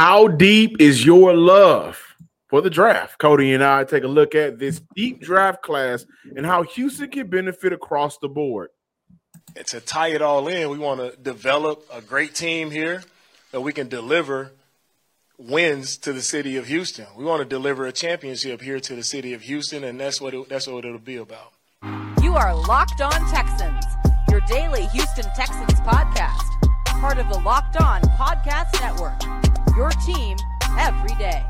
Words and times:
How 0.00 0.28
deep 0.28 0.80
is 0.80 1.04
your 1.04 1.34
love 1.34 2.16
for 2.48 2.62
the 2.62 2.70
draft? 2.70 3.18
Cody 3.18 3.52
and 3.52 3.62
I 3.62 3.84
take 3.84 4.02
a 4.02 4.08
look 4.08 4.34
at 4.34 4.58
this 4.58 4.80
deep 4.96 5.20
draft 5.20 5.60
class 5.62 6.06
and 6.34 6.46
how 6.46 6.62
Houston 6.62 7.10
can 7.10 7.26
benefit 7.26 7.74
across 7.74 8.16
the 8.16 8.26
board. 8.26 8.70
And 9.54 9.66
to 9.66 9.78
tie 9.78 10.08
it 10.08 10.22
all 10.22 10.48
in, 10.48 10.70
we 10.70 10.78
want 10.78 11.00
to 11.00 11.14
develop 11.20 11.86
a 11.92 12.00
great 12.00 12.34
team 12.34 12.70
here 12.70 13.02
that 13.52 13.60
we 13.60 13.74
can 13.74 13.88
deliver 13.88 14.52
wins 15.36 15.98
to 15.98 16.14
the 16.14 16.22
city 16.22 16.56
of 16.56 16.68
Houston. 16.68 17.04
We 17.14 17.26
want 17.26 17.42
to 17.42 17.44
deliver 17.46 17.84
a 17.84 17.92
championship 17.92 18.62
here 18.62 18.80
to 18.80 18.94
the 18.94 19.02
city 19.02 19.34
of 19.34 19.42
Houston, 19.42 19.84
and 19.84 20.00
that's 20.00 20.18
what 20.18 20.32
it, 20.32 20.48
that's 20.48 20.66
what 20.66 20.86
it'll 20.86 20.98
be 20.98 21.16
about. 21.16 21.52
You 22.22 22.36
are 22.36 22.56
Locked 22.56 23.02
On 23.02 23.30
Texans, 23.30 23.84
your 24.30 24.40
daily 24.48 24.86
Houston 24.86 25.26
Texans 25.36 25.78
podcast, 25.80 26.40
part 27.02 27.18
of 27.18 27.28
the 27.28 27.38
Locked 27.40 27.78
On 27.82 28.00
Podcast 28.00 28.80
Network. 28.80 29.59
Your 29.76 29.90
team 29.90 30.36
every 30.78 31.14
day. 31.14 31.44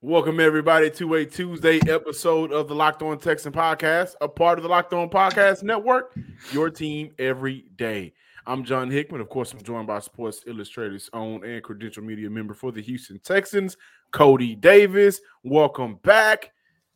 Welcome 0.00 0.40
everybody 0.40 0.90
to 0.92 1.14
a 1.14 1.26
Tuesday 1.26 1.80
episode 1.88 2.52
of 2.52 2.68
the 2.68 2.74
Locked 2.74 3.02
On 3.02 3.18
Texan 3.18 3.52
podcast, 3.52 4.14
a 4.20 4.28
part 4.28 4.58
of 4.58 4.62
the 4.62 4.68
Locked 4.68 4.94
On 4.94 5.10
Podcast 5.10 5.62
Network. 5.62 6.16
Your 6.52 6.70
team 6.70 7.10
every 7.18 7.66
day. 7.76 8.14
I'm 8.46 8.64
John 8.64 8.90
Hickman. 8.90 9.20
Of 9.20 9.28
course, 9.28 9.52
I'm 9.52 9.62
joined 9.62 9.88
by 9.88 9.98
Sports 9.98 10.44
Illustrated's 10.46 11.10
own 11.12 11.44
and 11.44 11.62
credential 11.62 12.02
media 12.02 12.30
member 12.30 12.54
for 12.54 12.72
the 12.72 12.80
Houston 12.80 13.18
Texans, 13.18 13.76
Cody 14.10 14.54
Davis. 14.54 15.20
Welcome 15.44 15.96
back. 16.02 16.52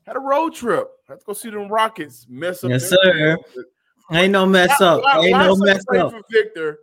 Had 0.06 0.16
a 0.16 0.20
road 0.20 0.54
trip. 0.54 0.90
Had 1.08 1.20
to 1.20 1.26
go 1.26 1.32
see 1.32 1.50
them 1.50 1.68
Rockets 1.68 2.26
mess 2.28 2.64
up. 2.64 2.70
Yes, 2.70 2.88
sir. 2.88 3.36
Ain't 4.10 4.32
no 4.32 4.46
mess 4.46 4.80
up. 4.80 5.02
Ain't 5.16 5.38
no 5.38 5.56
mess 5.56 5.84
up. 5.96 6.14
Victor. 6.30 6.80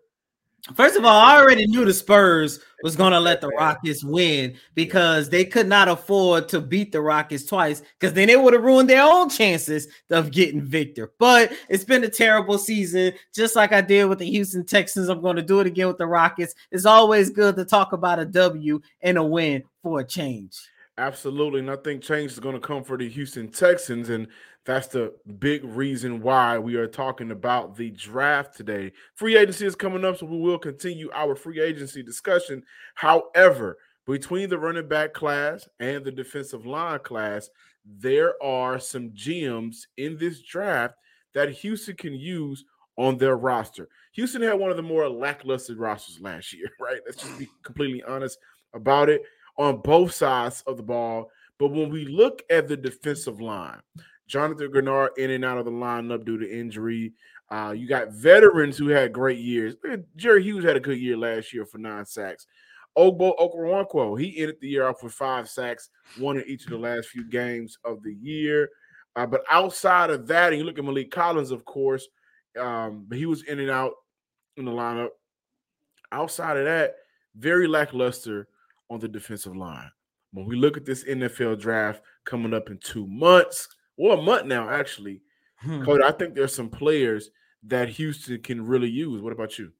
First 0.76 0.98
of 0.98 1.06
all, 1.06 1.20
I 1.20 1.38
already 1.38 1.66
knew 1.68 1.86
the 1.86 1.94
Spurs 1.94 2.60
was 2.84 2.96
going 2.96 3.14
to 3.14 3.20
let 3.20 3.42
the 3.42 3.48
Rockets 3.58 4.04
win 4.04 4.56
because 4.76 5.30
they 5.30 5.46
could 5.46 5.68
not 5.68 5.88
afford 5.88 6.50
to 6.50 6.60
beat 6.60 6.92
the 6.92 7.02
Rockets 7.02 7.46
twice 7.46 7.82
because 7.98 8.14
then 8.14 8.30
it 8.30 8.42
would 8.42 8.54
have 8.54 8.64
ruined 8.64 8.90
their 8.90 9.02
own 9.02 9.30
chances 9.30 9.88
of 10.12 10.32
getting 10.32 10.62
Victor. 10.62 11.12
But 11.18 11.54
it's 11.70 11.86
been 11.86 12.04
a 12.04 12.10
terrible 12.10 12.58
season, 12.58 13.14
just 13.34 13.56
like 13.56 13.72
I 13.72 13.82
did 13.82 14.06
with 14.06 14.20
the 14.20 14.30
Houston 14.30 14.66
Texans. 14.66 15.08
I'm 15.08 15.22
going 15.22 15.38
to 15.38 15.42
do 15.42 15.60
it 15.60 15.68
again 15.68 15.88
with 15.88 15.98
the 15.98 16.08
Rockets. 16.08 16.54
It's 16.72 16.86
always 16.86 17.30
good 17.30 17.56
to 17.56 17.66
talk 17.66 17.94
about 17.94 18.20
a 18.20 18.26
W 18.26 18.82
and 19.02 19.18
a 19.18 19.24
win 19.24 19.64
for 19.82 20.02
a 20.02 20.06
change. 20.06 20.60
Absolutely. 21.00 21.62
And 21.62 21.72
I 21.72 21.78
think 21.78 22.04
change 22.04 22.34
is 22.34 22.42
going 22.42 22.56
to 22.56 22.60
come 22.60 22.84
for 22.84 22.98
the 22.98 23.08
Houston 23.08 23.48
Texans. 23.48 24.10
And 24.10 24.28
that's 24.66 24.88
the 24.88 25.14
big 25.40 25.64
reason 25.64 26.22
why 26.22 26.60
we 26.60 26.76
are 26.76 26.88
talking 26.88 27.32
about 27.32 27.78
the 27.78 27.90
draft 27.92 28.58
today. 28.58 28.92
Free 29.16 29.38
agency 29.38 29.66
is 29.66 29.76
coming 29.76 30.04
up, 30.04 30.18
so 30.18 30.26
we 30.26 30.38
will 30.38 30.60
continue 30.60 31.10
our 31.14 31.36
free 31.36 31.62
agency 31.62 32.04
discussion. 32.04 32.64
However, 32.96 33.78
between 34.06 34.50
the 34.50 34.60
running 34.60 34.90
back 34.90 35.14
class 35.14 35.70
and 35.80 36.04
the 36.04 36.12
defensive 36.12 36.66
line 36.66 37.00
class, 37.00 37.50
there 37.86 38.34
are 38.44 38.78
some 38.78 39.12
gems 39.14 39.88
in 39.96 40.18
this 40.18 40.42
draft 40.42 40.96
that 41.34 41.50
Houston 41.50 41.96
can 41.96 42.14
use 42.14 42.66
on 42.98 43.18
their 43.18 43.38
roster. 43.38 43.88
Houston 44.12 44.42
had 44.42 44.60
one 44.60 44.70
of 44.70 44.76
the 44.76 44.84
more 44.84 45.08
lackluster 45.08 45.76
rosters 45.76 46.20
last 46.20 46.52
year, 46.52 46.70
right? 46.82 47.00
Let's 47.06 47.24
just 47.24 47.40
be 47.40 47.48
completely 47.64 48.04
honest 48.04 48.38
about 48.74 49.08
it 49.08 49.22
on 49.60 49.82
both 49.82 50.14
sides 50.14 50.64
of 50.66 50.78
the 50.78 50.84
ball. 50.84 51.30
But 51.60 51.68
when 51.68 51.90
we 51.90 52.06
look 52.06 52.42
at 52.50 52.68
the 52.68 52.78
defensive 52.78 53.42
line, 53.42 53.82
Jonathan 54.26 54.72
Greenard 54.72 55.10
in 55.18 55.32
and 55.32 55.44
out 55.44 55.58
of 55.58 55.66
the 55.66 55.72
lineup 55.72 56.24
due 56.24 56.38
to 56.38 56.50
injury. 56.50 57.14
Uh, 57.52 57.74
you 57.76 57.88
got 57.88 58.14
veterans 58.14 58.78
who 58.78 58.88
had 58.88 59.12
great 59.12 59.40
years. 59.40 59.76
Jerry 60.16 60.44
Hughes 60.44 60.64
had 60.64 60.78
a 60.78 60.80
good 60.80 61.00
year 61.00 61.18
last 61.18 61.52
year 61.52 61.66
for 61.66 61.80
nine 61.80 62.06
sacks. 62.06 62.46
Ogbo 62.98 63.36
Okoronkwo, 63.38 64.20
he 64.20 64.40
ended 64.40 64.58
the 64.62 64.68
year 64.68 64.88
off 64.88 65.04
with 65.04 65.14
five 65.14 65.50
sacks, 65.50 65.90
one 66.18 66.38
in 66.38 66.44
each 66.48 66.66
of 66.66 66.70
the 66.70 66.78
last 66.78 67.10
few 67.10 67.24
games 67.24 67.78
of 67.84 68.04
the 68.04 68.14
year. 68.14 68.70
Uh, 69.16 69.26
but 69.26 69.42
outside 69.50 70.12
of 70.12 70.28
that, 70.28 70.54
and 70.54 70.60
you 70.60 70.64
look 70.64 70.78
at 70.78 70.86
Maliek 70.86 71.10
Collins, 71.10 71.52
of 71.52 71.66
course, 71.66 72.08
um, 72.60 73.06
but 73.08 73.18
he 73.18 73.26
was 73.26 73.44
in 73.44 73.60
and 73.60 73.70
out 73.70 73.94
in 74.58 74.66
the 74.66 74.72
lineup. 74.72 75.10
Outside 76.12 76.58
of 76.58 76.66
that, 76.66 76.96
very 77.36 77.68
lackluster 77.68 78.48
on 78.90 79.00
the 79.00 79.08
defensive 79.08 79.56
line. 79.56 79.90
When 80.32 80.46
we 80.46 80.56
look 80.56 80.78
at 80.78 80.86
this 80.86 81.04
NFL 81.04 81.60
draft 81.60 82.02
coming 82.26 82.54
up 82.54 82.70
in 82.70 82.78
two 82.78 83.08
months, 83.08 83.68
or 83.98 84.14
a 84.14 84.22
month 84.22 84.46
now, 84.46 84.70
actually, 84.70 85.22
hmm. 85.58 85.84
Cody, 85.84 86.04
I 86.04 86.12
think 86.12 86.36
there's 86.36 86.54
some 86.54 86.70
players 86.70 87.32
that 87.64 87.90
Houston 87.90 88.42
can 88.42 88.66
really 88.66 88.90
use. 88.90 89.22
What 89.22 89.34
about 89.34 89.60
you? 89.60 89.72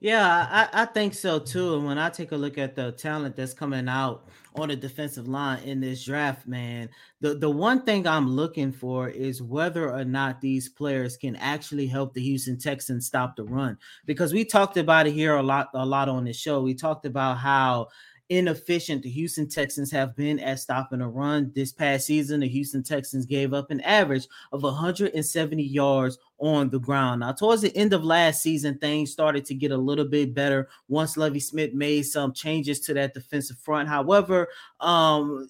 Yeah, 0.00 0.46
I, 0.50 0.82
I 0.82 0.84
think 0.86 1.14
so 1.14 1.38
too. 1.38 1.74
And 1.74 1.84
when 1.84 1.98
I 1.98 2.08
take 2.08 2.32
a 2.32 2.36
look 2.36 2.58
at 2.58 2.76
the 2.76 2.92
talent 2.92 3.36
that's 3.36 3.52
coming 3.52 3.88
out 3.88 4.28
on 4.54 4.68
the 4.68 4.76
defensive 4.76 5.26
line 5.26 5.62
in 5.64 5.80
this 5.80 6.04
draft, 6.04 6.46
man, 6.46 6.88
the, 7.20 7.34
the 7.34 7.50
one 7.50 7.82
thing 7.82 8.06
I'm 8.06 8.28
looking 8.28 8.72
for 8.72 9.08
is 9.08 9.42
whether 9.42 9.90
or 9.90 10.04
not 10.04 10.40
these 10.40 10.68
players 10.68 11.16
can 11.16 11.36
actually 11.36 11.86
help 11.86 12.14
the 12.14 12.22
Houston 12.22 12.58
Texans 12.58 13.06
stop 13.06 13.36
the 13.36 13.44
run. 13.44 13.76
Because 14.04 14.32
we 14.32 14.44
talked 14.44 14.76
about 14.76 15.08
it 15.08 15.12
here 15.12 15.36
a 15.36 15.42
lot, 15.42 15.68
a 15.74 15.84
lot 15.84 16.08
on 16.08 16.24
the 16.24 16.32
show. 16.32 16.62
We 16.62 16.74
talked 16.74 17.04
about 17.04 17.38
how 17.38 17.88
inefficient 18.28 19.02
the 19.02 19.10
Houston 19.10 19.48
Texans 19.48 19.90
have 19.92 20.16
been 20.16 20.38
at 20.40 20.58
stopping 20.58 21.00
a 21.00 21.08
run. 21.08 21.52
This 21.54 21.72
past 21.72 22.06
season, 22.06 22.40
the 22.40 22.48
Houston 22.48 22.82
Texans 22.82 23.26
gave 23.26 23.52
up 23.52 23.70
an 23.70 23.80
average 23.82 24.26
of 24.52 24.62
170 24.62 25.62
yards 25.62 26.18
on 26.38 26.68
the 26.70 26.80
ground. 26.80 27.20
Now, 27.20 27.32
towards 27.32 27.62
the 27.62 27.76
end 27.76 27.92
of 27.92 28.04
last 28.04 28.42
season, 28.42 28.78
things 28.78 29.12
started 29.12 29.44
to 29.46 29.54
get 29.54 29.70
a 29.70 29.76
little 29.76 30.04
bit 30.04 30.34
better 30.34 30.68
once 30.88 31.16
Lovie 31.16 31.40
Smith 31.40 31.72
made 31.72 32.02
some 32.02 32.32
changes 32.32 32.80
to 32.80 32.94
that 32.94 33.14
defensive 33.14 33.58
front. 33.58 33.88
However, 33.88 34.48
um, 34.80 35.48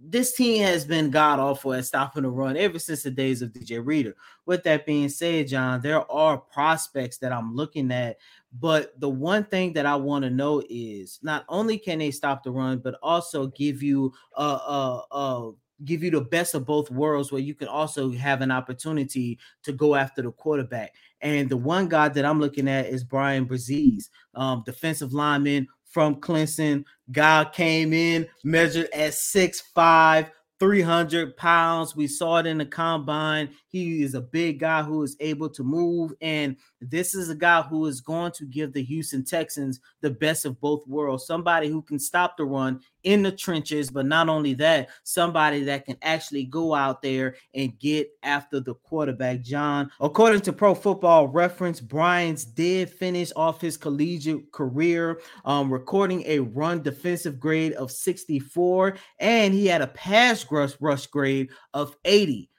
this 0.00 0.34
team 0.34 0.62
has 0.62 0.84
been 0.84 1.10
god 1.10 1.38
awful 1.40 1.74
at 1.74 1.84
stopping 1.84 2.22
the 2.22 2.30
run 2.30 2.56
ever 2.56 2.78
since 2.78 3.02
the 3.02 3.10
days 3.10 3.42
of 3.42 3.52
DJ 3.52 3.84
Reader. 3.84 4.14
With 4.46 4.62
that 4.64 4.86
being 4.86 5.08
said, 5.08 5.48
John, 5.48 5.80
there 5.80 6.10
are 6.10 6.38
prospects 6.38 7.18
that 7.18 7.32
I'm 7.32 7.54
looking 7.54 7.90
at 7.90 8.18
but 8.52 8.98
the 9.00 9.08
one 9.08 9.44
thing 9.44 9.72
that 9.74 9.86
I 9.86 9.96
want 9.96 10.24
to 10.24 10.30
know 10.30 10.62
is 10.70 11.18
not 11.22 11.44
only 11.48 11.78
can 11.78 11.98
they 11.98 12.10
stop 12.10 12.42
the 12.42 12.50
run, 12.50 12.78
but 12.78 12.98
also 13.02 13.48
give 13.48 13.82
you 13.82 14.12
a, 14.36 14.42
a, 14.42 15.04
a 15.10 15.52
give 15.84 16.02
you 16.02 16.10
the 16.10 16.20
best 16.20 16.54
of 16.54 16.64
both 16.64 16.90
worlds 16.90 17.30
where 17.30 17.40
you 17.40 17.54
can 17.54 17.68
also 17.68 18.10
have 18.12 18.40
an 18.40 18.50
opportunity 18.50 19.38
to 19.62 19.72
go 19.72 19.94
after 19.94 20.22
the 20.22 20.32
quarterback. 20.32 20.94
And 21.20 21.48
the 21.48 21.56
one 21.56 21.88
guy 21.88 22.08
that 22.08 22.24
I'm 22.24 22.40
looking 22.40 22.68
at 22.68 22.86
is 22.86 23.04
Bryan 23.04 23.46
Bresee, 23.46 24.02
um, 24.34 24.62
defensive 24.64 25.12
lineman 25.12 25.68
from 25.84 26.16
Clemson. 26.16 26.84
Guy 27.12 27.44
came 27.52 27.92
in, 27.92 28.26
measured 28.44 28.88
at 28.92 29.14
six 29.14 29.60
five, 29.60 30.30
300 30.58 31.36
pounds. 31.36 31.94
We 31.94 32.06
saw 32.06 32.38
it 32.38 32.46
in 32.46 32.58
the 32.58 32.66
combine. 32.66 33.50
He 33.68 34.02
is 34.02 34.14
a 34.14 34.20
big 34.20 34.60
guy 34.60 34.82
who 34.82 35.02
is 35.02 35.16
able 35.20 35.48
to 35.50 35.62
move. 35.62 36.12
And 36.20 36.56
this 36.80 37.14
is 37.14 37.28
a 37.28 37.34
guy 37.34 37.62
who 37.62 37.86
is 37.86 38.00
going 38.00 38.32
to 38.32 38.44
give 38.44 38.72
the 38.72 38.82
Houston 38.82 39.24
Texans 39.24 39.80
the 40.00 40.10
best 40.10 40.44
of 40.44 40.60
both 40.60 40.86
worlds. 40.86 41.26
Somebody 41.26 41.68
who 41.68 41.82
can 41.82 41.98
stop 41.98 42.36
the 42.36 42.44
run 42.44 42.80
in 43.02 43.22
the 43.22 43.32
trenches, 43.32 43.90
but 43.90 44.06
not 44.06 44.28
only 44.28 44.54
that, 44.54 44.88
somebody 45.02 45.64
that 45.64 45.84
can 45.84 45.96
actually 46.02 46.44
go 46.44 46.74
out 46.74 47.02
there 47.02 47.36
and 47.54 47.78
get 47.78 48.10
after 48.22 48.60
the 48.60 48.74
quarterback. 48.74 49.42
John, 49.42 49.90
according 50.00 50.42
to 50.42 50.52
Pro 50.52 50.74
Football 50.74 51.28
Reference, 51.28 51.80
Bryans 51.80 52.44
did 52.44 52.90
finish 52.90 53.32
off 53.34 53.60
his 53.60 53.76
collegiate 53.76 54.50
career, 54.52 55.20
um, 55.44 55.72
recording 55.72 56.22
a 56.26 56.40
run 56.40 56.82
defensive 56.82 57.40
grade 57.40 57.72
of 57.74 57.90
64, 57.90 58.96
and 59.18 59.54
he 59.54 59.66
had 59.66 59.82
a 59.82 59.88
pass 59.88 60.46
rush 60.50 60.74
rush 60.80 61.06
grade 61.06 61.50
of 61.74 61.96
80. 62.04 62.50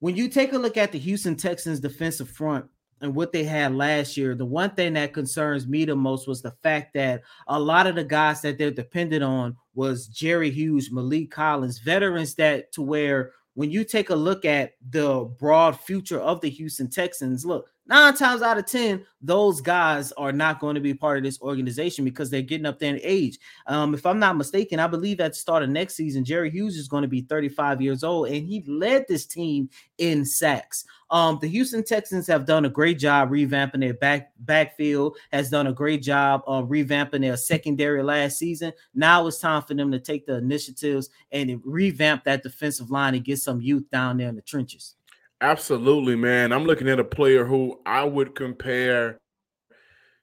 When 0.00 0.16
you 0.16 0.28
take 0.28 0.52
a 0.52 0.58
look 0.58 0.76
at 0.76 0.92
the 0.92 0.98
Houston 0.98 1.34
Texans 1.34 1.80
defensive 1.80 2.28
front, 2.28 2.66
and 3.00 3.14
what 3.14 3.32
they 3.32 3.44
had 3.44 3.74
last 3.74 4.16
year, 4.16 4.34
the 4.34 4.46
one 4.46 4.70
thing 4.70 4.94
that 4.94 5.12
concerns 5.12 5.66
me 5.66 5.84
the 5.84 5.96
most 5.96 6.26
was 6.26 6.42
the 6.42 6.54
fact 6.62 6.94
that 6.94 7.22
a 7.48 7.58
lot 7.58 7.86
of 7.86 7.94
the 7.94 8.04
guys 8.04 8.40
that 8.42 8.56
they're 8.56 8.70
dependent 8.70 9.22
on 9.22 9.56
was 9.74 10.06
Jerry 10.06 10.50
Hughes, 10.50 10.90
Maliek 10.90 11.30
Collins, 11.30 11.78
veterans 11.78 12.34
that 12.36 12.72
to 12.72 12.82
where 12.82 13.32
when 13.54 13.70
you 13.70 13.84
take 13.84 14.10
a 14.10 14.16
look 14.16 14.44
at 14.44 14.72
the 14.90 15.24
broad 15.38 15.78
future 15.78 16.20
of 16.20 16.40
the 16.40 16.50
Houston 16.50 16.90
Texans, 16.90 17.44
look, 17.44 17.70
nine 17.86 18.14
times 18.14 18.42
out 18.42 18.58
of 18.58 18.66
10, 18.66 19.04
those 19.20 19.60
guys 19.60 20.12
are 20.12 20.32
not 20.32 20.60
going 20.60 20.74
to 20.74 20.80
be 20.80 20.94
part 20.94 21.18
of 21.18 21.24
this 21.24 21.40
organization 21.40 22.04
because 22.04 22.30
they're 22.30 22.42
getting 22.42 22.66
up 22.66 22.78
there 22.78 22.94
in 22.94 23.00
age. 23.02 23.38
Um, 23.66 23.94
if 23.94 24.06
I'm 24.06 24.18
not 24.18 24.36
mistaken, 24.36 24.78
I 24.78 24.86
believe 24.86 25.20
at 25.20 25.32
the 25.32 25.38
start 25.38 25.62
of 25.62 25.70
next 25.70 25.94
season, 25.94 26.24
Jerry 26.24 26.50
Hughes 26.50 26.76
is 26.76 26.88
going 26.88 27.02
to 27.02 27.08
be 27.08 27.22
35 27.22 27.80
years 27.80 28.04
old 28.04 28.28
and 28.28 28.46
he 28.46 28.64
led 28.66 29.06
this 29.08 29.26
team 29.26 29.68
in 29.98 30.24
sacks. 30.24 30.84
Um, 31.10 31.38
the 31.40 31.48
Houston 31.48 31.84
Texans 31.84 32.26
have 32.26 32.46
done 32.46 32.64
a 32.64 32.70
great 32.70 32.98
job 32.98 33.30
revamping 33.30 33.80
their 33.80 33.94
back 33.94 34.32
backfield, 34.40 35.16
has 35.32 35.50
done 35.50 35.66
a 35.66 35.72
great 35.72 36.02
job 36.02 36.42
of 36.46 36.68
revamping 36.68 37.20
their 37.20 37.36
secondary 37.36 38.02
last 38.02 38.38
season. 38.38 38.72
Now 38.94 39.26
it's 39.26 39.38
time 39.38 39.62
for 39.62 39.74
them 39.74 39.92
to 39.92 40.00
take 40.00 40.26
the 40.26 40.36
initiatives 40.36 41.10
and 41.30 41.60
revamp 41.64 42.24
that 42.24 42.42
defensive 42.42 42.90
line 42.90 43.14
and 43.14 43.24
get 43.24 43.38
some 43.38 43.60
youth 43.60 43.88
down 43.90 44.16
there 44.16 44.28
in 44.28 44.36
the 44.36 44.42
trenches. 44.42 44.96
Absolutely, 45.40 46.16
man. 46.16 46.52
I'm 46.52 46.64
looking 46.64 46.88
at 46.88 47.00
a 47.00 47.04
player 47.04 47.44
who 47.44 47.80
I 47.84 48.04
would 48.04 48.34
compare 48.34 49.18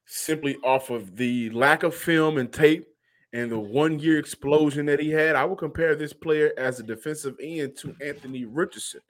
simply 0.05 0.57
off 0.63 0.89
of 0.89 1.15
the 1.15 1.49
lack 1.51 1.83
of 1.83 1.95
film 1.95 2.37
and 2.37 2.51
tape 2.51 2.87
and 3.33 3.51
the 3.51 3.59
one 3.59 3.99
year 3.99 4.17
explosion 4.17 4.85
that 4.87 4.99
he 4.99 5.09
had. 5.09 5.35
I 5.35 5.45
would 5.45 5.57
compare 5.57 5.95
this 5.95 6.13
player 6.13 6.51
as 6.57 6.79
a 6.79 6.83
defensive 6.83 7.35
end 7.41 7.77
to 7.77 7.95
Anthony 8.01 8.45
Richardson. 8.45 9.01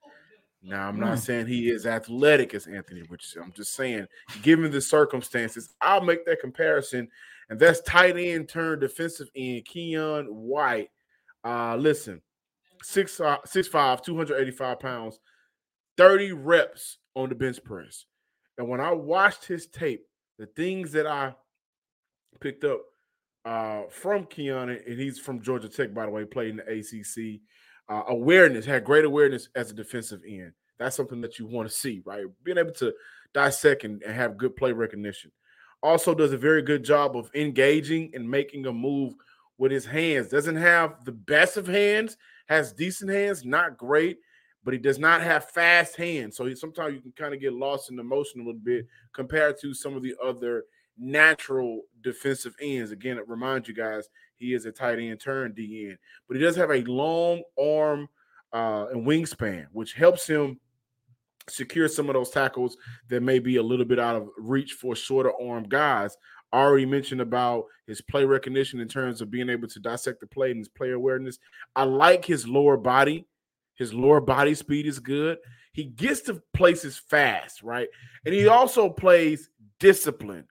Now, 0.63 0.88
I'm 0.88 1.00
not 1.00 1.18
mm. 1.18 1.21
saying 1.21 1.48
he 1.48 1.69
is 1.69 1.88
athletic 1.88 2.54
as 2.54 2.68
Anthony 2.68 3.01
Richardson. 3.01 3.42
I'm 3.44 3.54
just 3.54 3.74
saying, 3.74 4.06
given 4.44 4.71
the 4.71 4.81
circumstances, 4.81 5.74
I'll 5.81 6.01
make 6.01 6.24
that 6.25 6.39
comparison. 6.39 7.07
And 7.50 7.59
that's 7.59 7.81
tight 7.81 8.15
end 8.18 8.47
turned 8.47 8.81
defensive 8.81 9.30
end, 9.36 9.65
Keion 9.65 10.30
White. 10.30 10.92
Uh, 11.44 11.75
listen, 11.77 12.21
six, 12.83 13.19
uh, 13.19 13.38
six 13.44 13.68
five, 13.68 14.04
285 14.04 14.80
pounds, 14.80 15.19
30 16.01 16.31
reps 16.31 16.98
on 17.15 17.30
the 17.30 17.36
bench 17.36 17.63
press. 17.63 18.06
And 18.57 18.68
when 18.68 18.81
I 18.81 18.92
watched 18.92 19.45
his 19.45 19.68
tape, 19.68 20.01
the 20.39 20.48
things 20.48 20.92
that 20.94 21.06
I 21.06 21.36
picked 22.39 22.63
up 22.63 22.81
uh, 23.45 23.83
from 23.92 24.25
Keion, 24.25 24.83
and 24.83 25.00
he's 25.00 25.19
from 25.19 25.44
Georgia 25.44 25.69
Tech, 25.69 25.94
by 25.94 26.07
the 26.07 26.12
way, 26.12 26.25
played 26.25 26.50
in 26.50 26.56
the 26.57 26.63
ACC. 26.63 27.42
Uh, 27.88 28.01
awareness, 28.07 28.65
had 28.65 28.83
great 28.83 29.06
awareness 29.06 29.50
as 29.56 29.69
a 29.69 29.75
defensive 29.75 30.21
end. 30.27 30.53
That's 30.80 30.95
something 30.95 31.21
that 31.21 31.38
you 31.38 31.45
want 31.45 31.69
to 31.69 31.75
see, 31.75 32.01
right? 32.04 32.25
Being 32.44 32.57
able 32.57 32.74
to 32.74 32.95
dissect 33.36 33.83
and, 33.83 34.01
and 34.01 34.15
have 34.15 34.38
good 34.39 34.56
play 34.56 34.71
recognition. 34.71 35.31
Also, 35.83 36.15
does 36.15 36.33
a 36.33 36.38
very 36.38 36.63
good 36.63 36.83
job 36.83 37.15
of 37.15 37.30
engaging 37.36 38.09
and 38.15 38.27
making 38.27 38.65
a 38.65 38.74
move 38.74 39.13
with 39.59 39.71
his 39.71 39.86
hands. 39.86 40.30
Doesn't 40.30 40.56
have 40.56 41.06
the 41.06 41.12
best 41.12 41.57
of 41.57 41.68
hands, 41.68 42.18
has 42.47 42.74
decent 42.74 43.12
hands, 43.12 43.45
not 43.45 43.77
great, 43.77 44.18
but 44.63 44.73
he 44.73 44.79
does 44.79 44.99
not 44.99 45.21
have 45.21 45.49
fast 45.49 45.95
hands. 45.95 46.37
So 46.37 46.45
he, 46.45 46.55
sometimes 46.55 46.95
you 46.95 47.01
can 47.01 47.13
kind 47.13 47.33
of 47.33 47.39
get 47.39 47.53
lost 47.53 47.89
in 47.89 47.95
the 47.95 48.03
motion 48.03 48.41
a 48.41 48.43
little 48.43 48.61
bit 48.61 48.85
compared 49.13 49.59
to 49.61 49.73
some 49.73 49.95
of 49.95 50.03
the 50.03 50.15
other 50.23 50.65
natural 50.97 51.81
defensive 52.01 52.55
ends. 52.61 52.91
Again, 52.91 53.17
it 53.17 53.27
reminds 53.27 53.67
you 53.67 53.73
guys 53.73 54.07
he 54.37 54.53
is 54.53 54.65
a 54.65 54.71
tight 54.71 54.99
end 54.99 55.19
turn 55.19 55.53
DN, 55.53 55.97
but 56.27 56.37
he 56.37 56.43
does 56.43 56.55
have 56.55 56.71
a 56.71 56.83
long 56.83 57.43
arm 57.59 58.07
uh, 58.53 58.87
and 58.91 59.05
wingspan, 59.05 59.67
which 59.71 59.93
helps 59.93 60.27
him 60.27 60.59
secure 61.49 61.87
some 61.87 62.09
of 62.09 62.13
those 62.13 62.29
tackles 62.29 62.77
that 63.09 63.21
may 63.21 63.39
be 63.39 63.57
a 63.57 63.63
little 63.63 63.85
bit 63.85 63.99
out 63.99 64.15
of 64.15 64.29
reach 64.37 64.73
for 64.73 64.95
shorter 64.95 65.31
arm 65.41 65.63
guys. 65.63 66.15
I 66.53 66.59
already 66.59 66.85
mentioned 66.85 67.21
about 67.21 67.65
his 67.87 68.01
play 68.01 68.25
recognition 68.25 68.79
in 68.79 68.87
terms 68.87 69.21
of 69.21 69.31
being 69.31 69.49
able 69.49 69.67
to 69.69 69.79
dissect 69.79 70.19
the 70.19 70.27
play 70.27 70.51
and 70.51 70.59
his 70.59 70.67
play 70.67 70.91
awareness. 70.91 71.39
I 71.75 71.83
like 71.83 72.25
his 72.25 72.47
lower 72.47 72.77
body. 72.77 73.25
His 73.81 73.95
lower 73.95 74.22
body 74.22 74.54
speed 74.54 74.86
is 74.86 75.00
good. 75.00 75.39
He 75.74 75.86
gets 75.86 76.22
to 76.22 76.39
places 76.54 77.00
fast, 77.00 77.63
right? 77.63 77.88
And 78.24 78.36
he 78.36 78.48
also 78.48 78.88
plays 78.89 79.50
discipline. 79.80 80.45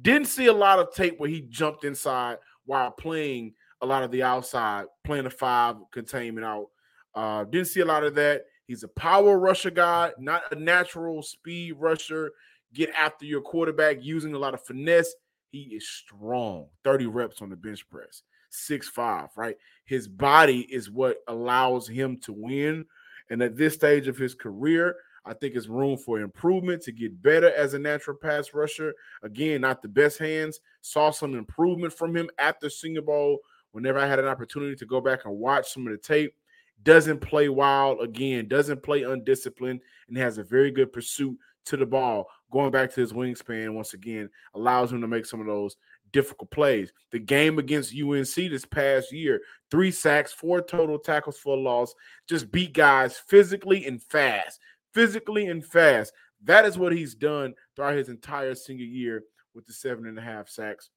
Didn't 0.00 0.28
see 0.28 0.46
a 0.46 0.52
lot 0.54 0.78
of 0.78 0.94
tape 0.94 1.20
where 1.20 1.28
he 1.28 1.42
jumped 1.42 1.84
inside 1.84 2.38
while 2.64 2.90
playing 2.90 3.52
a 3.82 3.86
lot 3.86 4.02
of 4.02 4.10
the 4.10 4.22
outside, 4.22 4.86
playing 5.04 5.26
a 5.26 5.30
five 5.30 5.76
containment 5.92 6.46
out. 6.46 6.68
Uh, 7.14 7.44
didn't 7.44 7.66
see 7.66 7.80
a 7.80 7.84
lot 7.84 8.02
of 8.02 8.14
that. 8.14 8.44
He's 8.66 8.82
a 8.82 8.88
power 8.88 9.38
rusher 9.38 9.70
guy, 9.70 10.12
not 10.18 10.50
a 10.50 10.54
natural 10.54 11.20
speed 11.20 11.72
rusher. 11.78 12.32
Get 12.72 12.88
after 12.98 13.26
your 13.26 13.42
quarterback 13.42 13.98
using 14.00 14.32
a 14.32 14.38
lot 14.38 14.54
of 14.54 14.64
finesse. 14.64 15.14
He 15.50 15.64
is 15.64 15.86
strong. 15.86 16.68
30 16.82 17.08
reps 17.08 17.42
on 17.42 17.50
the 17.50 17.56
bench 17.56 17.86
press. 17.90 18.22
Six 18.48 18.88
five, 18.88 19.28
right? 19.36 19.56
His 19.84 20.08
body 20.08 20.60
is 20.60 20.90
what 20.90 21.18
allows 21.28 21.88
him 21.88 22.18
to 22.22 22.32
win. 22.32 22.86
And 23.30 23.42
at 23.42 23.56
this 23.56 23.74
stage 23.74 24.08
of 24.08 24.16
his 24.16 24.34
career, 24.34 24.96
I 25.26 25.32
think 25.32 25.54
it's 25.54 25.68
room 25.68 25.96
for 25.96 26.20
improvement 26.20 26.82
to 26.82 26.92
get 26.92 27.22
better 27.22 27.52
as 27.54 27.74
a 27.74 27.78
natural 27.78 28.16
pass 28.16 28.52
rusher. 28.52 28.94
Again, 29.22 29.62
not 29.62 29.80
the 29.80 29.88
best 29.88 30.18
hands. 30.18 30.60
Saw 30.82 31.10
some 31.10 31.34
improvement 31.34 31.92
from 31.92 32.14
him 32.14 32.28
after 32.38 32.68
Senior 32.68 33.02
Bowl. 33.02 33.38
Whenever 33.72 33.98
I 33.98 34.06
had 34.06 34.18
an 34.18 34.26
opportunity 34.26 34.76
to 34.76 34.86
go 34.86 35.00
back 35.00 35.24
and 35.24 35.36
watch 35.36 35.72
some 35.72 35.86
of 35.86 35.92
the 35.92 35.98
tape, 35.98 36.34
doesn't 36.82 37.20
play 37.20 37.48
wild 37.48 38.00
again, 38.02 38.46
doesn't 38.48 38.82
play 38.82 39.02
undisciplined, 39.02 39.80
and 40.08 40.16
has 40.18 40.38
a 40.38 40.44
very 40.44 40.70
good 40.70 40.92
pursuit 40.92 41.36
to 41.66 41.76
the 41.76 41.86
ball. 41.86 42.26
Going 42.50 42.70
back 42.70 42.92
to 42.92 43.00
his 43.00 43.12
wingspan, 43.12 43.74
once 43.74 43.94
again, 43.94 44.28
allows 44.54 44.92
him 44.92 45.00
to 45.00 45.08
make 45.08 45.26
some 45.26 45.40
of 45.40 45.46
those 45.46 45.76
difficult 46.14 46.50
plays. 46.50 46.90
The 47.10 47.18
game 47.18 47.58
against 47.58 47.94
UNC 47.94 48.34
this 48.34 48.64
past 48.64 49.12
year, 49.12 49.42
three 49.70 49.90
sacks, 49.90 50.32
four 50.32 50.62
total 50.62 50.98
tackles 50.98 51.36
for 51.36 51.58
loss, 51.58 51.94
just 52.26 52.50
beat 52.50 52.72
guys 52.72 53.18
physically 53.18 53.84
and 53.84 54.02
fast 54.02 54.58
physically 54.94 55.46
and 55.46 55.64
fast. 55.64 56.12
That 56.44 56.64
is 56.64 56.78
what 56.78 56.92
he's 56.92 57.14
done 57.14 57.54
throughout 57.74 57.96
his 57.96 58.08
entire 58.08 58.54
senior 58.54 58.84
year 58.84 59.24
with 59.54 59.66
the 59.66 59.72
seven 59.72 60.06
and 60.06 60.18
a 60.18 60.22
half 60.22 60.48
sacks. 60.48 60.90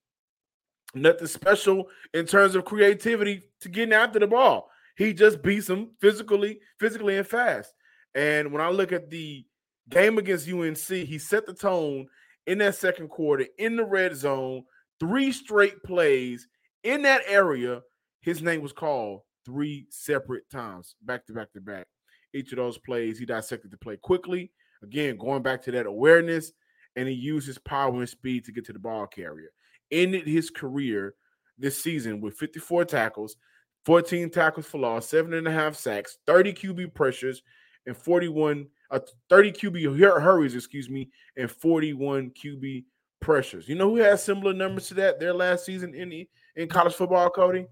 Nothing 0.93 1.27
special 1.27 1.89
in 2.13 2.25
terms 2.25 2.55
of 2.55 2.63
creativity 2.63 3.41
to 3.61 3.69
getting 3.69 3.93
after 3.93 4.19
the 4.19 4.27
ball. 4.27 4.69
He 4.95 5.13
just 5.13 5.41
beats 5.41 5.67
them 5.67 5.91
physically, 5.99 6.59
physically 6.79 7.17
and 7.17 7.27
fast. 7.27 7.73
And 8.15 8.51
when 8.51 8.61
I 8.61 8.69
look 8.69 8.91
at 8.91 9.09
the 9.09 9.45
game 9.89 10.17
against 10.17 10.49
UNC, 10.49 10.77
he 10.79 11.19
set 11.19 11.45
the 11.45 11.53
tone 11.53 12.07
in 12.45 12.59
that 12.59 12.75
second 12.75 13.09
quarter 13.09 13.45
in 13.57 13.75
the 13.75 13.85
red 13.85 14.15
zone, 14.15 14.63
three 14.99 15.31
straight 15.31 15.83
plays 15.83 16.47
in 16.83 17.01
that 17.03 17.21
area. 17.27 17.81
His 18.21 18.41
name 18.41 18.61
was 18.61 18.73
called 18.73 19.21
three 19.45 19.87
separate 19.89 20.49
times, 20.49 20.95
back 21.03 21.25
to 21.27 21.33
back 21.33 21.51
to 21.53 21.61
back 21.61 21.87
each 22.33 22.51
of 22.51 22.57
those 22.57 22.77
plays. 22.77 23.17
He 23.17 23.25
dissected 23.25 23.71
the 23.71 23.77
play 23.77 23.97
quickly. 23.97 24.51
Again, 24.83 25.17
going 25.17 25.41
back 25.41 25.63
to 25.63 25.71
that 25.71 25.85
awareness, 25.85 26.51
and 26.95 27.07
he 27.07 27.13
used 27.13 27.47
his 27.47 27.57
power 27.57 27.93
and 27.93 28.09
speed 28.09 28.45
to 28.45 28.51
get 28.51 28.65
to 28.65 28.73
the 28.73 28.79
ball 28.79 29.07
carrier. 29.07 29.49
Ended 29.91 30.27
his 30.27 30.49
career 30.49 31.15
this 31.57 31.81
season 31.81 32.21
with 32.21 32.37
54 32.37 32.85
tackles, 32.85 33.37
14 33.85 34.29
tackles 34.29 34.65
for 34.65 34.79
loss, 34.79 35.07
seven 35.07 35.33
and 35.33 35.47
a 35.47 35.51
half 35.51 35.75
sacks, 35.75 36.17
30 36.27 36.53
QB 36.53 36.93
pressures, 36.93 37.41
and 37.85 37.95
41 37.95 38.67
uh, 38.91 38.99
30 39.29 39.51
QB 39.51 40.21
hurries, 40.21 40.55
excuse 40.55 40.89
me, 40.89 41.09
and 41.35 41.49
41 41.49 42.31
QB 42.31 42.85
pressures. 43.19 43.67
You 43.67 43.75
know 43.75 43.89
who 43.89 43.97
has 43.97 44.23
similar 44.23 44.53
numbers 44.53 44.87
to 44.89 44.93
that 44.95 45.19
their 45.19 45.33
last 45.33 45.65
season 45.65 45.93
in 45.93 46.09
the, 46.09 46.27
in 46.55 46.67
college 46.67 46.93
football, 46.93 47.29
Cody? 47.29 47.67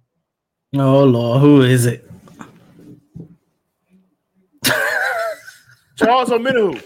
Oh 0.76 1.04
Lord, 1.04 1.42
who 1.42 1.62
is 1.62 1.86
it? 1.86 2.10
Charles 5.96 6.30
Omenihu, 6.30 6.84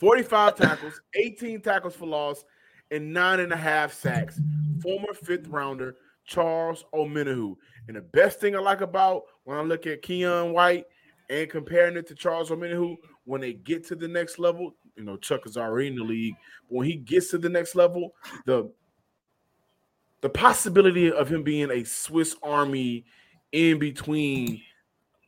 45 0.00 0.54
tackles, 0.56 1.00
18 1.14 1.60
tackles 1.60 1.94
for 1.94 2.06
loss, 2.06 2.44
and 2.90 3.12
nine 3.12 3.40
and 3.40 3.52
a 3.52 3.56
half 3.56 3.92
sacks. 3.92 4.40
Former 4.80 5.12
fifth 5.12 5.48
rounder 5.48 5.96
Charles 6.24 6.84
Omenihu. 6.94 7.56
And 7.88 7.96
the 7.96 8.00
best 8.00 8.40
thing 8.40 8.56
I 8.56 8.60
like 8.60 8.80
about 8.80 9.24
when 9.44 9.58
I 9.58 9.62
look 9.62 9.86
at 9.86 10.02
Keion 10.02 10.52
White 10.52 10.86
and 11.28 11.50
comparing 11.50 11.96
it 11.96 12.06
to 12.08 12.14
Charles 12.14 12.50
Omenihu, 12.50 12.96
when 13.24 13.40
they 13.40 13.52
get 13.52 13.86
to 13.88 13.94
the 13.94 14.08
next 14.08 14.38
level, 14.38 14.74
you 14.98 15.04
know, 15.04 15.16
Chuck 15.16 15.46
is 15.46 15.56
already 15.56 15.88
in 15.88 15.96
the 15.96 16.04
league. 16.04 16.34
But 16.68 16.76
When 16.76 16.86
he 16.86 16.96
gets 16.96 17.30
to 17.30 17.38
the 17.38 17.48
next 17.48 17.74
level, 17.74 18.14
the 18.44 18.70
the 20.20 20.28
possibility 20.28 21.12
of 21.12 21.28
him 21.28 21.44
being 21.44 21.70
a 21.70 21.84
Swiss 21.84 22.34
Army 22.42 23.04
in 23.52 23.78
between 23.78 24.60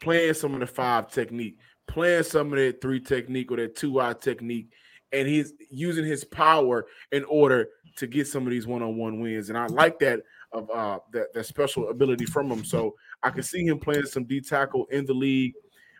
playing 0.02 0.34
some 0.34 0.52
of 0.54 0.60
the 0.60 0.66
five 0.66 1.10
technique, 1.10 1.58
playing 1.86 2.24
some 2.24 2.52
of 2.52 2.58
that 2.58 2.80
three 2.80 3.00
technique 3.00 3.52
or 3.52 3.56
that 3.56 3.76
two 3.76 4.00
eye 4.00 4.14
technique, 4.14 4.68
and 5.12 5.28
he's 5.28 5.52
using 5.70 6.04
his 6.04 6.24
power 6.24 6.86
in 7.12 7.24
order 7.24 7.68
to 7.96 8.06
get 8.06 8.26
some 8.26 8.44
of 8.44 8.50
these 8.50 8.66
one 8.66 8.82
on 8.82 8.96
one 8.96 9.20
wins. 9.20 9.48
And 9.48 9.58
I 9.58 9.66
like 9.66 9.98
that 10.00 10.20
of 10.52 10.68
uh 10.70 10.98
that, 11.12 11.32
that 11.32 11.46
special 11.46 11.90
ability 11.90 12.24
from 12.26 12.50
him. 12.50 12.64
So 12.64 12.96
I 13.22 13.30
can 13.30 13.44
see 13.44 13.64
him 13.64 13.78
playing 13.78 14.06
some 14.06 14.24
D 14.24 14.40
tackle 14.40 14.86
in 14.90 15.06
the 15.06 15.14
league. 15.14 15.54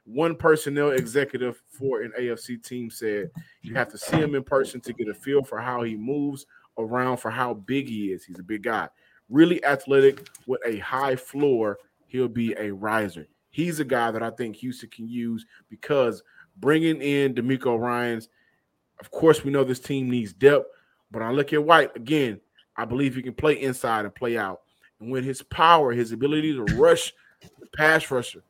One 0.05 0.35
personnel 0.35 0.91
executive 0.91 1.63
for 1.69 2.03
an 2.03 2.13
AFC 2.19 2.63
team 2.63 2.91
said 2.91 3.31
you 3.63 3.75
have 3.75 3.89
to 3.89 3.99
see 3.99 4.17
him 4.17 4.35
in 4.35 4.43
person 4.43 4.81
to 4.83 4.93
get 4.93 5.09
a 5.09 5.15
feel 5.15 5.43
for 5.43 5.59
how 5.59 5.83
he 5.83 5.97
moves 5.97 6.47
around, 6.79 7.19
for 7.19 7.31
how 7.31 7.55
big 7.55 7.89
he 7.89 8.13
is. 8.13 8.25
He's 8.25 8.39
a 8.39 8.45
big 8.45 8.63
guy, 8.63 8.89
really 9.29 9.63
athletic 9.65 10.29
with 10.47 10.61
a 10.67 10.79
high 10.79 11.17
floor. 11.17 11.79
He'll 12.07 12.29
be 12.29 12.55
a 12.59 12.73
riser 12.73 13.27
he's 13.51 13.81
a 13.81 13.85
guy 13.85 14.11
that 14.11 14.23
I 14.23 14.31
think 14.31 14.57
Houston 14.57 14.89
can 14.89 15.09
use 15.09 15.45
because 15.69 16.23
bringing 16.57 17.03
in 17.03 17.35
DeMeco 17.35 17.79
Ryans, 17.79 18.29
of 19.01 19.11
course, 19.11 19.45
we 19.45 19.51
know 19.51 19.65
this 19.65 19.81
team 19.81 20.09
needs 20.09 20.33
depth, 20.33 20.67
but 21.11 21.23
I 21.23 21.31
look 21.31 21.53
at 21.53 21.63
White 21.63 21.95
again. 21.97 22.41
I 22.77 22.85
believe 22.85 23.15
he 23.15 23.23
can 23.23 23.35
play 23.35 23.61
inside 23.61 24.05
and 24.05 24.15
play 24.15 24.39
out. 24.39 24.61
And 25.01 25.11
with 25.11 25.25
his 25.25 25.43
power, 25.43 25.93
his 25.93 26.13
ability 26.13 26.55
to 26.55 26.65
rush 26.77 27.13
the 27.43 27.67
pass 27.77 28.11
rusher, 28.11 28.43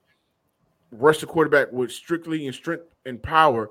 rush 0.90 1.18
the 1.18 1.26
quarterback 1.26 1.72
with 1.72 1.92
strictly 1.92 2.46
and 2.46 2.54
strength 2.54 2.84
and 3.06 3.22
power, 3.22 3.70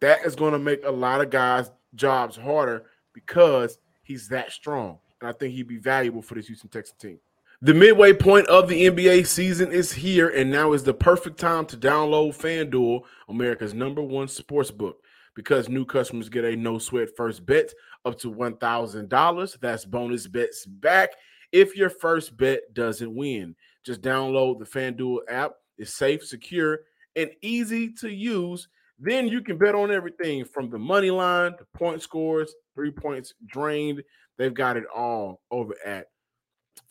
that 0.00 0.24
is 0.24 0.36
going 0.36 0.52
to 0.52 0.58
make 0.58 0.84
a 0.84 0.90
lot 0.90 1.20
of 1.20 1.30
guys' 1.30 1.70
jobs 1.94 2.36
harder 2.36 2.84
because 3.12 3.78
he's 4.02 4.28
that 4.28 4.52
strong. 4.52 4.98
And 5.20 5.28
I 5.28 5.32
think 5.32 5.54
he'd 5.54 5.68
be 5.68 5.78
valuable 5.78 6.22
for 6.22 6.34
this 6.34 6.46
Houston 6.46 6.70
Texans 6.70 7.00
team. 7.00 7.18
The 7.60 7.74
midway 7.74 8.12
point 8.12 8.46
of 8.46 8.68
the 8.68 8.86
NBA 8.86 9.26
season 9.26 9.72
is 9.72 9.92
here, 9.92 10.28
and 10.28 10.48
now 10.48 10.74
is 10.74 10.84
the 10.84 10.94
perfect 10.94 11.40
time 11.40 11.66
to 11.66 11.76
download 11.76 12.36
FanDuel, 12.36 13.02
America's 13.28 13.74
number 13.74 14.00
one 14.00 14.28
sports 14.28 14.70
book, 14.70 15.02
because 15.34 15.68
new 15.68 15.84
customers 15.84 16.28
get 16.28 16.44
a 16.44 16.54
no 16.54 16.78
sweat 16.78 17.08
first 17.16 17.44
bet 17.44 17.74
up 18.04 18.16
to 18.20 18.32
$1,000. 18.32 19.60
That's 19.60 19.84
bonus 19.84 20.28
bets 20.28 20.66
back 20.66 21.10
if 21.50 21.76
your 21.76 21.90
first 21.90 22.36
bet 22.36 22.72
doesn't 22.74 23.12
win. 23.12 23.56
Just 23.84 24.02
download 24.02 24.60
the 24.60 24.64
FanDuel 24.64 25.18
app. 25.28 25.54
It's 25.78 25.94
safe, 25.94 26.24
secure, 26.24 26.80
and 27.16 27.30
easy 27.42 27.92
to 27.94 28.10
use. 28.10 28.68
Then 28.98 29.28
you 29.28 29.42
can 29.42 29.58
bet 29.58 29.74
on 29.74 29.92
everything 29.92 30.44
from 30.44 30.70
the 30.70 30.78
money 30.78 31.10
line 31.10 31.56
to 31.56 31.64
point 31.74 32.02
scores, 32.02 32.52
three 32.74 32.90
points 32.90 33.32
drained. 33.46 34.02
They've 34.38 34.54
got 34.54 34.76
it 34.76 34.84
all 34.94 35.40
over 35.50 35.74
at 35.84 36.06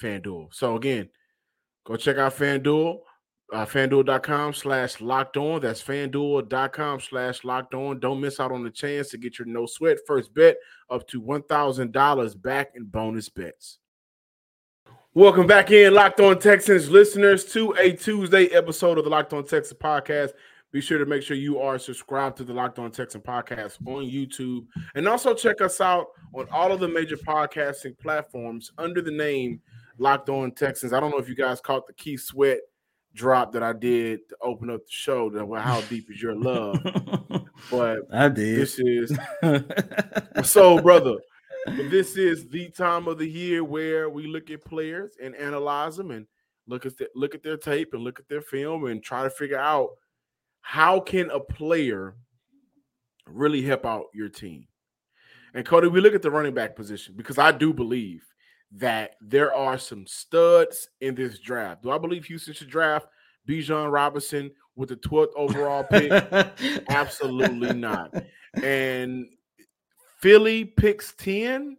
FanDuel. 0.02 0.54
So 0.54 0.76
again, 0.78 1.10
go 1.86 1.98
check 1.98 2.18
out 2.18 2.36
FanDuel, 2.36 3.00
uh, 3.54 3.66
FanDuel.com 3.66 4.54
slash 4.54 5.02
locked 5.02 5.38
on. 5.38 5.62
That's 5.62 5.82
FanDuel.com 5.82 7.02
slash 7.02 7.44
locked 7.44 7.74
on. 7.74 8.00
Don't 8.00 8.22
miss 8.22 8.40
out 8.40 8.52
on 8.52 8.64
the 8.64 8.70
chance 8.70 9.10
to 9.10 9.18
get 9.18 9.40
your 9.40 9.48
no 9.48 9.66
sweat 9.66 9.98
first 10.08 10.34
bet 10.34 10.58
up 10.90 11.08
to 11.10 11.22
$1,000 11.22 12.42
back 12.42 12.72
in 12.76 12.86
bonus 12.86 13.28
bets. 13.28 13.80
Welcome 15.18 15.48
back 15.48 15.72
in, 15.72 15.96
Locked 15.96 16.20
On 16.20 16.38
Texans 16.38 16.92
listeners, 16.92 17.44
to 17.46 17.72
a 17.80 17.92
Tuesday 17.92 18.46
episode 18.50 19.00
of 19.00 19.04
the 19.04 19.10
Locked 19.10 19.34
On 19.34 19.44
Texans 19.44 19.80
podcast. 19.80 20.34
Be 20.72 20.80
sure 20.80 21.00
to 21.00 21.08
make 21.08 21.24
sure 21.24 21.36
you 21.36 21.60
are 21.60 21.80
subscribed 21.80 22.38
to 22.38 22.44
the 22.44 22.54
Locked 22.54 22.78
On 22.78 22.92
Texan 22.92 23.22
podcast 23.22 23.80
on 23.88 24.04
YouTube. 24.04 24.68
And 24.94 25.08
also 25.08 25.34
check 25.34 25.60
us 25.60 25.82
out 25.82 26.06
on 26.36 26.48
all 26.52 26.72
of 26.72 26.80
the 26.80 26.88
major 26.88 27.18
podcasting 27.18 27.98
platforms 27.98 28.72
under 28.78 29.02
the 29.02 29.10
name 29.10 29.60
Locked 29.98 30.30
On 30.30 30.52
Texans. 30.52 30.94
I 30.94 31.00
don't 31.00 31.10
know 31.10 31.18
if 31.18 31.28
you 31.28 31.36
guys 31.36 31.62
caught 31.62 31.88
the 31.88 31.94
Keith 31.94 32.22
Sweat 32.22 32.60
drop 33.16 33.52
that 33.54 33.64
I 33.64 33.74
did 33.74 34.20
to 34.30 34.38
open 34.44 34.70
up 34.70 34.86
the 34.86 34.92
show. 34.92 35.32
That 35.32 35.48
well, 35.48 35.64
how 35.64 35.82
deep 35.82 36.12
is 36.12 36.22
your 36.22 36.36
love? 36.36 36.78
but 37.72 38.02
I 38.14 38.30
did. 38.30 38.60
This 38.60 38.78
is 38.78 39.18
so, 40.44 40.80
brother. 40.80 41.16
But 41.76 41.90
this 41.90 42.16
is 42.16 42.48
the 42.48 42.70
time 42.70 43.08
of 43.08 43.18
the 43.18 43.30
year 43.30 43.64
where 43.64 44.10
we 44.10 44.26
look 44.26 44.50
at 44.50 44.64
players 44.64 45.18
and 45.22 45.36
analyze 45.36 45.98
them 45.98 46.12
and 46.12 46.26
look 46.66 46.86
at 46.86 46.98
the, 46.98 47.10
look 47.14 47.36
at 47.36 47.44
their 47.44 47.58
tape 47.58 47.94
and 47.94 48.04
look 48.04 48.20
at 48.20 48.30
their 48.30 48.42
film 48.42 48.86
and 48.86 49.04
try 49.04 49.24
to 49.24 49.30
figure 49.30 49.60
out 49.60 49.90
how 50.62 51.00
can 51.00 51.30
a 51.30 51.40
player 51.40 52.16
really 53.26 53.62
help 53.62 53.86
out 53.86 54.06
your 54.14 54.30
team. 54.30 54.68
And 55.54 55.66
Cody, 55.66 55.88
we 55.88 56.02
look 56.02 56.14
at 56.14 56.22
the 56.22 56.32
running 56.32 56.54
back 56.54 56.76
position 56.76 57.16
because 57.18 57.38
I 57.38 57.52
do 57.52 57.74
believe 57.74 58.24
that 58.74 59.16
there 59.22 59.54
are 59.54 59.78
some 59.78 60.06
studs 60.08 60.90
in 61.02 61.16
this 61.16 61.40
draft. 61.40 61.84
Do 61.84 61.92
I 61.92 61.98
believe 61.98 62.26
Houston 62.26 62.54
should 62.54 62.70
draft 62.70 63.08
Bijan 63.48 63.92
Robinson 63.92 64.52
with 64.76 64.90
the 64.90 64.98
12th 64.98 65.32
overall 65.36 65.84
pick? 65.84 66.12
Absolutely 66.90 67.74
not. 67.74 68.14
And 68.62 69.28
Philly 70.18 70.66
picks 70.66 71.14
10. 71.14 71.78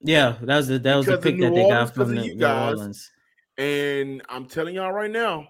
Yeah, 0.00 0.36
that 0.42 0.56
was 0.56 0.68
the 0.68 0.78
that 0.80 0.96
was 0.96 1.06
the 1.06 1.18
pick 1.18 1.38
that 1.40 1.54
they 1.54 1.68
got 1.68 1.94
from 1.94 2.14
the, 2.14 2.22
New 2.22 2.34
guys. 2.34 2.72
Orleans. 2.72 3.10
And 3.58 4.22
I'm 4.28 4.46
telling 4.46 4.74
y'all 4.74 4.92
right 4.92 5.10
now, 5.10 5.48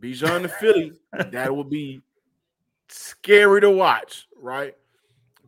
Bijan 0.00 0.42
to 0.42 0.48
Philly, 0.48 0.92
that 1.30 1.54
will 1.54 1.64
be 1.64 2.00
scary 2.88 3.60
to 3.60 3.70
watch, 3.70 4.26
right? 4.40 4.74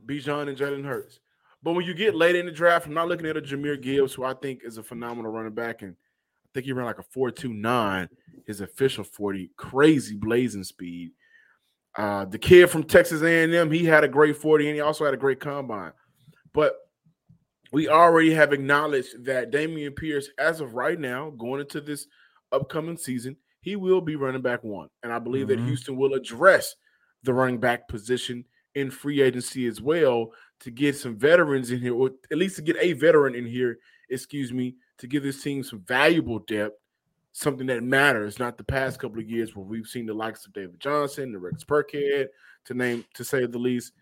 Bijan 0.07 0.49
and 0.49 0.57
Jalen 0.57 0.85
Hurts. 0.85 1.21
But 1.62 1.73
when 1.73 1.85
you 1.85 1.95
get 1.95 2.14
late 2.14 2.37
in 2.37 2.47
the 2.47 2.52
draft, 2.52 2.87
I'm 2.87 2.95
not 2.95 3.09
looking 3.09 3.26
at 3.26 3.37
a 3.37 3.43
Jahmyr 3.43 3.81
Gibbs, 3.81 4.14
who 4.14 4.25
I 4.25 4.35
think 4.35 4.62
is 4.64 4.78
a 4.78 4.83
phenomenal 4.83 5.33
running 5.33 5.55
back, 5.55 5.83
and 5.83 5.93
I 5.93 6.49
think 6.55 6.67
he 6.67 6.73
ran 6.73 6.87
like 6.87 7.00
a 7.00 7.19
4.29, 7.19 8.09
his 8.47 8.61
official 8.61 9.05
40, 9.05 9.50
crazy 9.57 10.14
blazing 10.14 10.64
speed. 10.64 11.11
Uh, 11.99 12.25
the 12.25 12.38
kid 12.38 12.71
from 12.71 12.85
Texas 12.85 13.23
A&M, 13.23 13.73
he 13.73 13.85
had 13.85 14.05
a 14.05 14.09
great 14.09 14.37
40, 14.37 14.69
and 14.69 14.76
he 14.76 14.81
also 14.81 15.05
had 15.05 15.14
a 15.14 15.19
great 15.19 15.40
combine. 15.40 15.90
But 16.55 16.76
we 17.73 17.88
already 17.88 18.33
have 18.33 18.52
acknowledged 18.52 19.25
that 19.25 19.50
Dameon 19.50 19.97
Pierce, 19.97 20.31
as 20.38 20.61
of 20.61 20.75
right 20.75 20.99
now, 20.99 21.31
going 21.31 21.61
into 21.61 21.81
this 21.81 22.07
upcoming 22.52 22.97
season, 22.97 23.37
he 23.61 23.75
will 23.75 24.00
be 24.00 24.14
running 24.14 24.43
back 24.43 24.62
one. 24.62 24.88
And 25.02 25.12
I 25.12 25.19
believe 25.19 25.49
mm-hmm. 25.49 25.61
that 25.61 25.67
Houston 25.67 25.97
will 25.97 26.14
address 26.14 26.76
the 27.25 27.35
running 27.35 27.59
back 27.59 27.88
position 27.88 28.45
in 28.76 28.93
free 28.93 29.21
agency 29.21 29.67
as 29.67 29.81
well 29.81 30.31
to 30.61 30.71
get 30.71 30.97
some 30.97 31.17
veterans 31.17 31.73
in 31.73 31.81
here, 31.81 31.95
or 31.95 32.11
at 32.31 32.38
least 32.38 32.57
to 32.57 32.62
get 32.62 32.76
a 32.81 32.93
veteran 32.93 33.35
in 33.35 33.45
here, 33.45 33.78
excuse 34.09 34.52
me, 34.52 34.76
to 34.99 35.09
give 35.09 35.25
this 35.25 35.43
team 35.43 35.64
some 35.64 35.81
valuable 35.81 36.38
depth, 36.38 36.76
something 37.38 37.68
that 37.68 37.85
matters, 37.85 38.40
not 38.40 38.59
the 38.59 38.64
past 38.64 38.99
couple 38.99 39.21
of 39.21 39.30
years 39.30 39.54
where 39.54 39.64
we've 39.64 39.87
seen 39.87 40.07
the 40.07 40.14
likes 40.14 40.45
of 40.45 40.52
David 40.52 40.80
Johnson, 40.80 41.30
the 41.30 41.38
Rex 41.38 41.62
Burkhead, 41.62 42.26
to 42.64 42.75
name 42.75 43.04
to 43.14 43.23
say 43.23 43.47
the 43.47 43.59
least. 43.59 43.92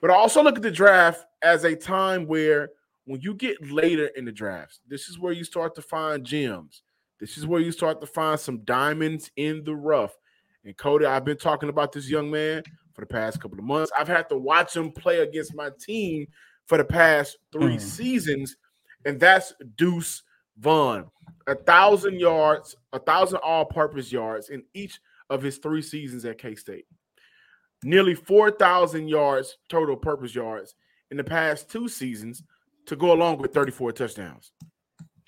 But 0.00 0.10
I 0.10 0.14
also 0.14 0.42
look 0.42 0.56
at 0.56 0.62
the 0.62 0.70
draft 0.70 1.26
as 1.42 1.64
a 1.64 1.76
time 1.76 2.26
where 2.26 2.70
when 3.04 3.20
you 3.20 3.34
get 3.34 3.70
later 3.70 4.06
in 4.16 4.24
the 4.24 4.32
drafts, 4.32 4.80
this 4.88 5.08
is 5.08 5.18
where 5.18 5.34
you 5.34 5.44
start 5.44 5.74
to 5.74 5.82
find 5.82 6.24
gems. 6.24 6.82
This 7.20 7.36
is 7.36 7.46
where 7.46 7.60
you 7.60 7.72
start 7.72 8.00
to 8.00 8.06
find 8.06 8.40
some 8.40 8.64
diamonds 8.64 9.30
in 9.36 9.64
the 9.64 9.74
rough. 9.74 10.16
And 10.64 10.74
Cody, 10.76 11.04
I've 11.04 11.24
been 11.26 11.36
talking 11.36 11.68
about 11.68 11.92
this 11.92 12.08
young 12.08 12.30
man 12.30 12.62
for 12.94 13.02
the 13.02 13.06
past 13.06 13.38
couple 13.40 13.58
of 13.58 13.64
months. 13.64 13.92
I've 13.98 14.08
had 14.08 14.30
to 14.30 14.38
watch 14.38 14.74
him 14.74 14.92
play 14.92 15.18
against 15.18 15.54
my 15.54 15.70
team 15.78 16.26
for 16.64 16.78
the 16.78 16.84
past 16.84 17.36
three 17.52 17.76
mm. 17.76 17.80
seasons, 17.80 18.56
and 19.04 19.20
that's 19.20 19.52
Deuce 19.76 20.22
Vaughn. 20.58 21.06
A 21.46 21.54
thousand 21.54 22.20
yards, 22.20 22.76
a 22.92 22.98
thousand 22.98 23.38
all-purpose 23.38 24.12
yards 24.12 24.50
in 24.50 24.62
each 24.74 25.00
of 25.30 25.42
his 25.42 25.58
three 25.58 25.82
seasons 25.82 26.24
at 26.24 26.38
K-State. 26.38 26.86
Nearly 27.84 28.14
4,000 28.14 29.08
yards 29.08 29.56
total 29.68 29.96
purpose 29.96 30.34
yards 30.34 30.74
in 31.10 31.16
the 31.16 31.24
past 31.24 31.70
two 31.70 31.88
seasons 31.88 32.42
to 32.86 32.96
go 32.96 33.12
along 33.12 33.38
with 33.38 33.54
34 33.54 33.92
touchdowns. 33.92 34.52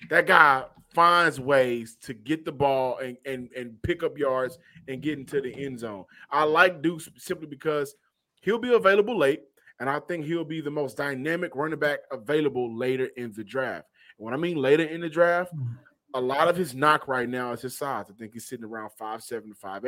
That 0.09 0.27
guy 0.27 0.65
finds 0.93 1.39
ways 1.39 1.95
to 2.01 2.13
get 2.13 2.43
the 2.43 2.51
ball 2.51 2.97
and, 2.97 3.17
and, 3.25 3.49
and 3.55 3.81
pick 3.83 4.03
up 4.03 4.17
yards 4.17 4.57
and 4.87 5.01
get 5.01 5.17
into 5.17 5.41
the 5.41 5.55
end 5.55 5.79
zone. 5.79 6.05
I 6.29 6.43
like 6.43 6.81
Duke 6.81 7.01
simply 7.17 7.47
because 7.47 7.95
he'll 8.41 8.59
be 8.59 8.73
available 8.73 9.17
late, 9.17 9.43
and 9.79 9.89
I 9.89 9.99
think 9.99 10.25
he'll 10.25 10.43
be 10.43 10.59
the 10.59 10.71
most 10.71 10.97
dynamic 10.97 11.55
running 11.55 11.79
back 11.79 11.99
available 12.11 12.75
later 12.75 13.09
in 13.15 13.31
the 13.31 13.43
draft. 13.43 13.87
When 14.21 14.35
I 14.35 14.37
mean 14.37 14.57
later 14.57 14.83
in 14.83 15.01
the 15.01 15.09
draft, 15.09 15.51
mm-hmm. 15.55 15.73
a 16.13 16.21
lot 16.21 16.47
of 16.47 16.55
his 16.55 16.75
knock 16.75 17.07
right 17.07 17.27
now 17.27 17.53
is 17.53 17.61
his 17.61 17.77
size. 17.77 18.05
I 18.09 18.13
think 18.13 18.33
he's 18.33 18.47
sitting 18.47 18.65
around 18.65 18.91
5'7, 18.99 19.41
5'8, 19.63 19.83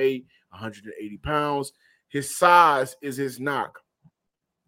180 0.49 1.17
pounds. 1.17 1.71
His 2.07 2.35
size 2.35 2.95
is 3.01 3.15
his 3.15 3.39
knock. 3.39 3.79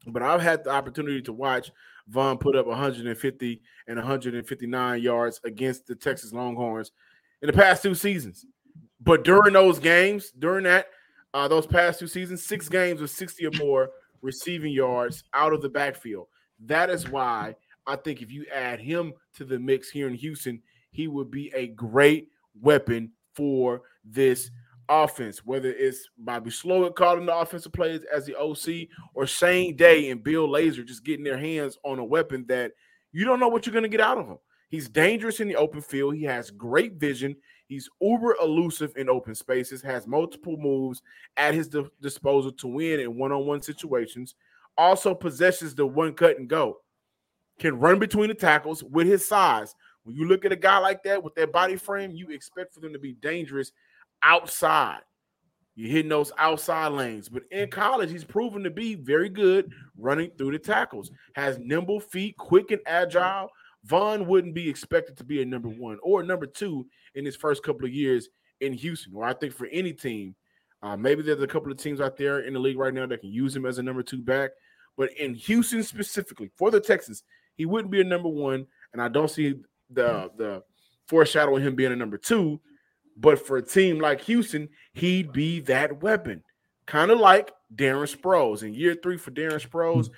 But 0.06 0.22
I've 0.22 0.42
had 0.42 0.64
the 0.64 0.70
opportunity 0.70 1.22
to 1.24 1.34
watch 1.34 1.72
Vaughn 2.08 2.38
put 2.38 2.56
up 2.56 2.68
150 2.68 3.62
and 3.88 3.98
159 3.98 5.02
yards 5.02 5.42
against 5.44 5.88
the 5.88 5.96
Texas 5.96 6.32
Longhorns 6.32 6.92
in 7.42 7.48
the 7.48 7.54
past 7.54 7.82
two 7.82 7.96
seasons. 7.96 8.46
But 9.02 9.24
during 9.24 9.54
those 9.54 9.80
games, 9.80 10.32
during 10.38 10.66
that, 10.66 10.88
uh, 11.34 11.48
those 11.48 11.66
past 11.66 12.00
two 12.00 12.08
seasons, 12.08 12.46
six 12.46 12.70
games 12.70 13.02
with 13.02 13.10
60 13.10 13.48
or 13.48 13.52
more 13.58 13.90
receiving 14.22 14.72
yards 14.72 15.24
out 15.34 15.54
of 15.54 15.64
the 15.64 15.70
backfield. 15.70 16.28
That 16.66 16.92
is 16.92 17.10
why 17.10 17.56
I 17.88 17.96
think 17.96 18.22
if 18.22 18.32
you 18.32 18.46
add 18.54 18.80
him 18.80 19.14
to 19.36 19.46
the 19.46 19.60
mix 19.60 19.90
here 19.90 20.08
in 20.08 20.16
Houston, 20.16 20.62
he 20.92 21.08
would 21.08 21.30
be 21.30 21.52
a 21.54 21.68
great 21.68 22.30
weapon 22.60 23.12
for 23.34 23.82
this 24.04 24.50
offense, 24.90 25.46
whether 25.46 25.70
it's 25.70 26.10
Bobby 26.18 26.52
Slowik 26.52 26.96
calling 26.96 27.26
the 27.26 27.36
offensive 27.36 27.74
plays 27.74 28.02
as 28.14 28.26
the 28.26 28.36
OC 28.36 28.88
or 29.14 29.28
Shane 29.28 29.76
Day 29.76 30.10
and 30.10 30.24
Bill 30.24 30.48
Lazor 30.48 30.86
just 30.86 31.04
getting 31.04 31.24
their 31.24 31.38
hands 31.38 31.78
on 31.84 32.00
a 32.00 32.04
weapon 32.04 32.46
that 32.48 32.72
you 33.12 33.26
don't 33.26 33.40
know 33.40 33.48
what 33.48 33.66
you're 33.66 33.74
going 33.74 33.84
to 33.84 33.90
get 33.90 34.02
out 34.02 34.18
of 34.18 34.28
him. 34.28 34.38
He's 34.70 34.90
dangerous 34.90 35.40
in 35.40 35.48
the 35.48 35.56
open 35.56 35.82
field. 35.82 36.16
He 36.16 36.24
has 36.24 36.52
great 36.52 36.94
vision. 36.94 37.36
He's 37.68 37.90
uber 38.02 38.36
elusive 38.42 38.94
in 38.96 39.10
open 39.10 39.34
spaces, 39.36 39.82
has 39.82 40.08
multiple 40.08 40.58
moves 40.58 41.02
at 41.38 41.54
his 41.54 41.68
di- 41.68 41.86
disposal 42.02 42.52
to 42.54 42.68
win 42.68 43.00
in 43.00 43.18
one 43.18 43.32
on 43.32 43.46
one 43.46 43.62
situations. 43.62 44.36
Also 44.78 45.16
possesses 45.16 45.74
the 45.74 45.86
one 45.86 46.14
cut 46.14 46.38
and 46.38 46.48
go. 46.48 46.78
Can 47.60 47.80
run 47.80 48.00
between 48.00 48.28
the 48.28 48.36
tackles 48.36 48.84
with 48.84 49.08
his 49.08 49.28
size. 49.28 49.76
When 50.04 50.16
you 50.16 50.28
look 50.28 50.46
at 50.46 50.52
a 50.52 50.58
guy 50.58 50.78
like 50.78 51.04
that 51.04 51.24
with 51.24 51.36
that 51.36 51.52
body 51.52 51.78
frame, 51.78 52.12
you 52.12 52.30
expect 52.30 52.74
for 52.74 52.80
them 52.80 52.94
to 52.94 53.00
be 53.00 53.14
dangerous 53.14 53.72
outside. 54.22 55.02
You're 55.76 55.92
hitting 55.92 56.10
those 56.10 56.32
outside 56.38 56.90
lanes. 56.90 57.28
But 57.28 57.44
in 57.52 57.70
college, 57.70 58.12
he's 58.12 58.24
proven 58.24 58.64
to 58.64 58.70
be 58.70 58.96
very 58.96 59.30
good 59.30 59.72
running 59.98 60.32
through 60.38 60.52
the 60.52 60.60
tackles. 60.60 61.12
Has 61.36 61.58
nimble 61.60 62.00
feet, 62.00 62.38
quick 62.38 62.72
and 62.72 62.82
agile. 62.86 63.50
Vaughn 63.84 64.26
wouldn't 64.26 64.56
be 64.56 64.70
expected 64.70 65.18
to 65.18 65.24
be 65.24 65.42
a 65.42 65.46
number 65.46 65.70
one 65.70 66.00
or 66.02 66.24
number 66.24 66.46
two 66.46 66.88
in 67.14 67.26
his 67.26 67.36
first 67.36 67.62
couple 67.62 67.86
of 67.86 67.94
years 67.94 68.30
in 68.62 68.74
Houston, 68.74 69.14
or 69.16 69.26
I 69.26 69.34
think 69.34 69.54
for 69.54 69.68
any 69.68 69.94
team. 69.94 70.36
Uh, 70.82 70.96
maybe 70.96 71.22
there's 71.22 71.42
a 71.42 71.48
couple 71.48 71.72
of 71.72 71.78
teams 71.78 72.00
out 72.00 72.16
there 72.18 72.42
in 72.42 72.54
the 72.54 72.60
league 72.60 72.78
right 72.78 72.94
now 72.94 73.06
that 73.06 73.22
can 73.22 73.32
use 73.32 73.56
him 73.56 73.66
as 73.66 73.78
a 73.78 73.84
number 73.84 74.04
two 74.04 74.22
back. 74.22 74.52
But 74.98 75.12
in 75.18 75.34
Houston 75.34 75.84
specifically, 75.84 76.52
for 76.56 76.72
the 76.72 76.80
Texans, 76.80 77.24
he 77.56 77.66
wouldn't 77.66 77.92
be 77.92 78.02
a 78.02 78.06
number 78.06 78.30
one. 78.30 78.68
And 78.94 79.02
I 79.02 79.08
don't 79.08 79.30
see 79.30 79.56
the 79.90 80.02
mm. 80.04 80.38
the 80.38 80.64
foreshadowing 81.08 81.64
him 81.64 81.76
being 81.76 81.92
a 81.92 81.96
number 81.96 82.18
two. 82.18 82.62
But 83.18 83.46
for 83.46 83.58
a 83.58 83.62
team 83.62 84.00
like 84.00 84.22
Houston, 84.22 84.70
he'd 84.94 85.32
be 85.32 85.62
that 85.62 86.02
weapon, 86.02 86.44
kind 86.86 87.12
of 87.12 87.20
like 87.20 87.52
Darren 87.74 88.14
Sproles. 88.14 88.62
In 88.62 88.74
year 88.74 88.96
three 89.02 89.18
for 89.18 89.32
Darren 89.32 89.66
Sproles, 89.66 90.10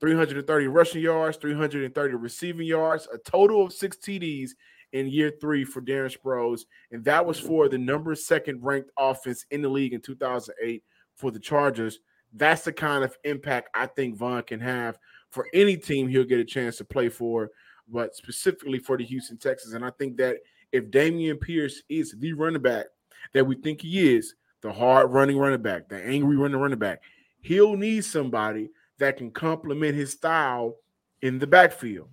330 0.00 0.66
rushing 0.66 1.02
yards, 1.02 1.38
330 1.38 2.14
receiving 2.14 2.66
yards, 2.66 3.08
a 3.12 3.18
total 3.18 3.64
of 3.64 3.72
six 3.72 3.96
TDs 3.96 4.50
in 4.92 5.08
year 5.08 5.32
three 5.40 5.64
for 5.64 5.80
Darren 5.80 6.14
Sproles. 6.14 6.62
And 6.92 7.04
that 7.04 7.24
was 7.24 7.38
for 7.38 7.68
the 7.68 7.78
number 7.78 8.14
second 8.14 8.62
ranked 8.62 8.90
offense 8.98 9.46
in 9.50 9.62
the 9.62 9.68
league 9.68 9.94
in 9.94 10.02
2008 10.02 10.82
for 11.16 11.30
the 11.30 11.40
Chargers. 11.40 11.98
That's 12.34 12.62
the 12.62 12.72
kind 12.72 13.04
of 13.04 13.16
impact 13.24 13.70
I 13.74 13.86
think 13.86 14.16
Vaughn 14.16 14.42
can 14.42 14.60
have 14.60 14.98
for 15.34 15.48
any 15.52 15.76
team 15.76 16.08
he'll 16.08 16.24
get 16.24 16.38
a 16.38 16.44
chance 16.44 16.76
to 16.76 16.84
play 16.84 17.08
for, 17.08 17.50
but 17.88 18.14
specifically 18.14 18.78
for 18.78 18.96
the 18.96 19.04
Houston 19.04 19.36
Texans. 19.36 19.74
And 19.74 19.84
I 19.84 19.90
think 19.90 20.16
that 20.18 20.36
if 20.72 20.84
Dameon 20.90 21.40
Pierce 21.40 21.82
is 21.88 22.14
the 22.18 22.32
running 22.32 22.62
back 22.62 22.86
that 23.32 23.44
we 23.44 23.56
think 23.56 23.82
he 23.82 24.14
is, 24.14 24.34
the 24.60 24.72
hard 24.72 25.10
running 25.10 25.36
running 25.36 25.60
back, 25.60 25.88
the 25.88 26.02
angry 26.02 26.36
running 26.36 26.60
running 26.60 26.78
back, 26.78 27.02
he'll 27.40 27.76
need 27.76 28.04
somebody 28.04 28.70
that 28.98 29.16
can 29.16 29.30
complement 29.30 29.96
his 29.96 30.12
style 30.12 30.76
in 31.20 31.38
the 31.38 31.46
backfield. 31.46 32.08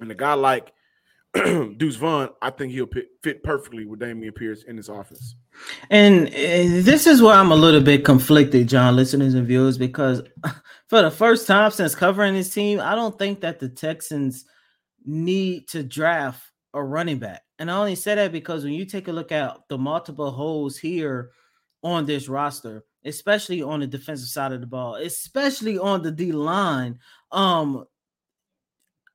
And 0.00 0.10
a 0.10 0.14
guy 0.14 0.34
like 0.34 0.72
Deuce 1.34 1.96
Vaughn, 1.96 2.30
I 2.42 2.50
think 2.50 2.72
he'll 2.72 2.90
fit 3.22 3.42
perfectly 3.42 3.86
with 3.86 4.00
Dameon 4.00 4.34
Pierce 4.34 4.64
in 4.64 4.76
his 4.76 4.88
office. 4.88 5.36
And 5.90 6.28
uh, 6.28 6.82
this 6.82 7.06
is 7.06 7.22
where 7.22 7.34
I'm 7.34 7.52
a 7.52 7.56
little 7.56 7.80
bit 7.80 8.04
conflicted, 8.04 8.68
John, 8.68 8.96
listeners 8.96 9.34
and 9.34 9.46
viewers, 9.46 9.78
because 9.78 10.22
for 10.88 11.02
the 11.02 11.10
first 11.10 11.46
time 11.46 11.70
since 11.70 11.94
covering 11.94 12.34
this 12.34 12.52
team, 12.52 12.80
I 12.80 12.94
don't 12.94 13.18
think 13.18 13.40
that 13.40 13.60
the 13.60 13.68
Texans 13.68 14.44
need 15.04 15.68
to 15.68 15.82
draft 15.82 16.42
a 16.74 16.82
running 16.82 17.18
back. 17.18 17.42
And 17.58 17.70
I 17.70 17.76
only 17.76 17.94
say 17.94 18.14
that 18.14 18.32
because 18.32 18.64
when 18.64 18.72
you 18.72 18.84
take 18.84 19.08
a 19.08 19.12
look 19.12 19.32
at 19.32 19.56
the 19.68 19.78
multiple 19.78 20.30
holes 20.30 20.76
here 20.76 21.30
on 21.82 22.06
this 22.06 22.28
roster, 22.28 22.84
especially 23.04 23.62
on 23.62 23.80
the 23.80 23.86
defensive 23.86 24.28
side 24.28 24.52
of 24.52 24.60
the 24.60 24.66
ball, 24.66 24.96
especially 24.96 25.78
on 25.78 26.02
the 26.02 26.10
D 26.10 26.32
line, 26.32 26.98
um, 27.30 27.84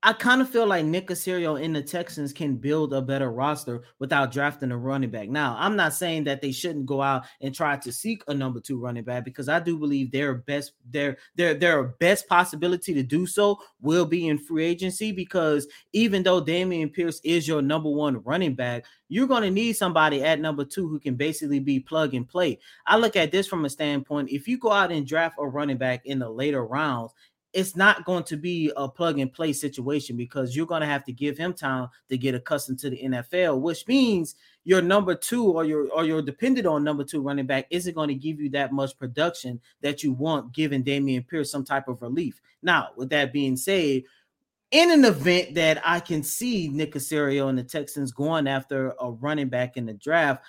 I 0.03 0.13
kind 0.13 0.41
of 0.43 0.49
feel 0.49 0.67
like 0.67 0.85
Nick 0.85 1.07
Caserio 1.07 1.61
and 1.61 1.75
the 1.75 1.81
Texans 1.81 2.31
can 2.31 2.55
build 2.55 2.93
a 2.93 3.01
better 3.01 3.31
roster 3.31 3.81
without 3.97 4.31
drafting 4.31 4.71
a 4.71 4.77
running 4.77 5.09
back. 5.09 5.27
Now, 5.27 5.55
I'm 5.57 5.75
not 5.75 5.91
saying 5.91 6.25
that 6.25 6.39
they 6.39 6.51
shouldn't 6.51 6.85
go 6.85 7.01
out 7.01 7.25
and 7.41 7.53
try 7.53 7.77
to 7.77 7.91
seek 7.91 8.21
a 8.27 8.33
number 8.33 8.59
two 8.59 8.79
running 8.79 9.03
back 9.03 9.25
because 9.25 9.49
I 9.49 9.59
do 9.59 9.75
believe 9.75 10.11
their 10.11 10.35
best 10.35 10.73
their 10.91 11.17
their 11.35 11.55
their 11.55 11.83
best 11.83 12.27
possibility 12.27 12.93
to 12.93 13.01
do 13.01 13.25
so 13.25 13.59
will 13.81 14.05
be 14.05 14.27
in 14.27 14.37
free 14.37 14.65
agency 14.65 15.11
because 15.11 15.67
even 15.93 16.21
though 16.21 16.43
Dameon 16.43 16.93
Pierce 16.93 17.19
is 17.23 17.47
your 17.47 17.63
number 17.63 17.89
one 17.89 18.21
running 18.21 18.53
back, 18.53 18.85
you're 19.09 19.27
going 19.27 19.43
to 19.43 19.51
need 19.51 19.73
somebody 19.73 20.23
at 20.23 20.39
number 20.39 20.63
two 20.63 20.87
who 20.87 20.99
can 20.99 21.15
basically 21.15 21.59
be 21.59 21.79
plug 21.79 22.13
and 22.13 22.29
play. 22.29 22.59
I 22.85 22.97
look 22.97 23.15
at 23.15 23.31
this 23.31 23.47
from 23.47 23.65
a 23.65 23.69
standpoint 23.69 24.29
if 24.29 24.47
you 24.47 24.59
go 24.59 24.71
out 24.71 24.91
and 24.91 25.07
draft 25.07 25.37
a 25.39 25.47
running 25.47 25.77
back 25.77 26.05
in 26.05 26.19
the 26.19 26.29
later 26.29 26.63
rounds 26.63 27.13
it's 27.57 27.75
not 27.75 28.05
going 28.05 28.23
to 28.23 28.37
be 28.37 28.71
a 28.77 28.87
plug 28.87 29.17
and 29.17 29.33
play 29.33 29.51
situation 29.51 30.15
because 30.15 30.55
you're 30.55 30.67
going 30.67 30.81
to 30.81 30.87
have 30.87 31.03
to 31.03 31.11
give 31.11 31.39
him 31.39 31.53
time 31.53 31.89
to 32.07 32.15
get 32.15 32.35
accustomed 32.35 32.77
to 32.77 32.91
the 32.91 33.01
NFL, 33.01 33.61
which 33.61 33.87
means 33.87 34.35
your 34.63 34.79
number 34.79 35.15
two 35.15 35.43
or 35.43 35.65
your 35.65 35.91
or 35.91 36.05
your 36.05 36.21
dependent 36.21 36.67
on 36.67 36.83
number 36.83 37.03
two 37.03 37.19
running 37.19 37.47
back 37.47 37.65
isn't 37.71 37.95
going 37.95 38.09
to 38.09 38.13
give 38.13 38.39
you 38.39 38.47
that 38.51 38.73
much 38.73 38.95
production 38.99 39.59
that 39.81 40.03
you 40.03 40.13
want, 40.13 40.53
giving 40.53 40.83
Dameon 40.83 41.27
Pierce 41.27 41.49
some 41.49 41.65
type 41.65 41.87
of 41.87 41.99
relief. 42.03 42.39
Now, 42.61 42.89
with 42.95 43.09
that 43.09 43.33
being 43.33 43.57
said, 43.57 44.03
in 44.69 44.91
an 44.91 45.03
event 45.03 45.55
that 45.55 45.81
I 45.83 45.99
can 45.99 46.21
see 46.21 46.67
Nick 46.67 46.93
Caserio 46.93 47.49
and 47.49 47.57
the 47.57 47.63
Texans 47.63 48.11
going 48.11 48.47
after 48.47 48.93
a 49.01 49.09
running 49.09 49.49
back 49.49 49.77
in 49.77 49.87
the 49.87 49.93
draft, 49.93 50.43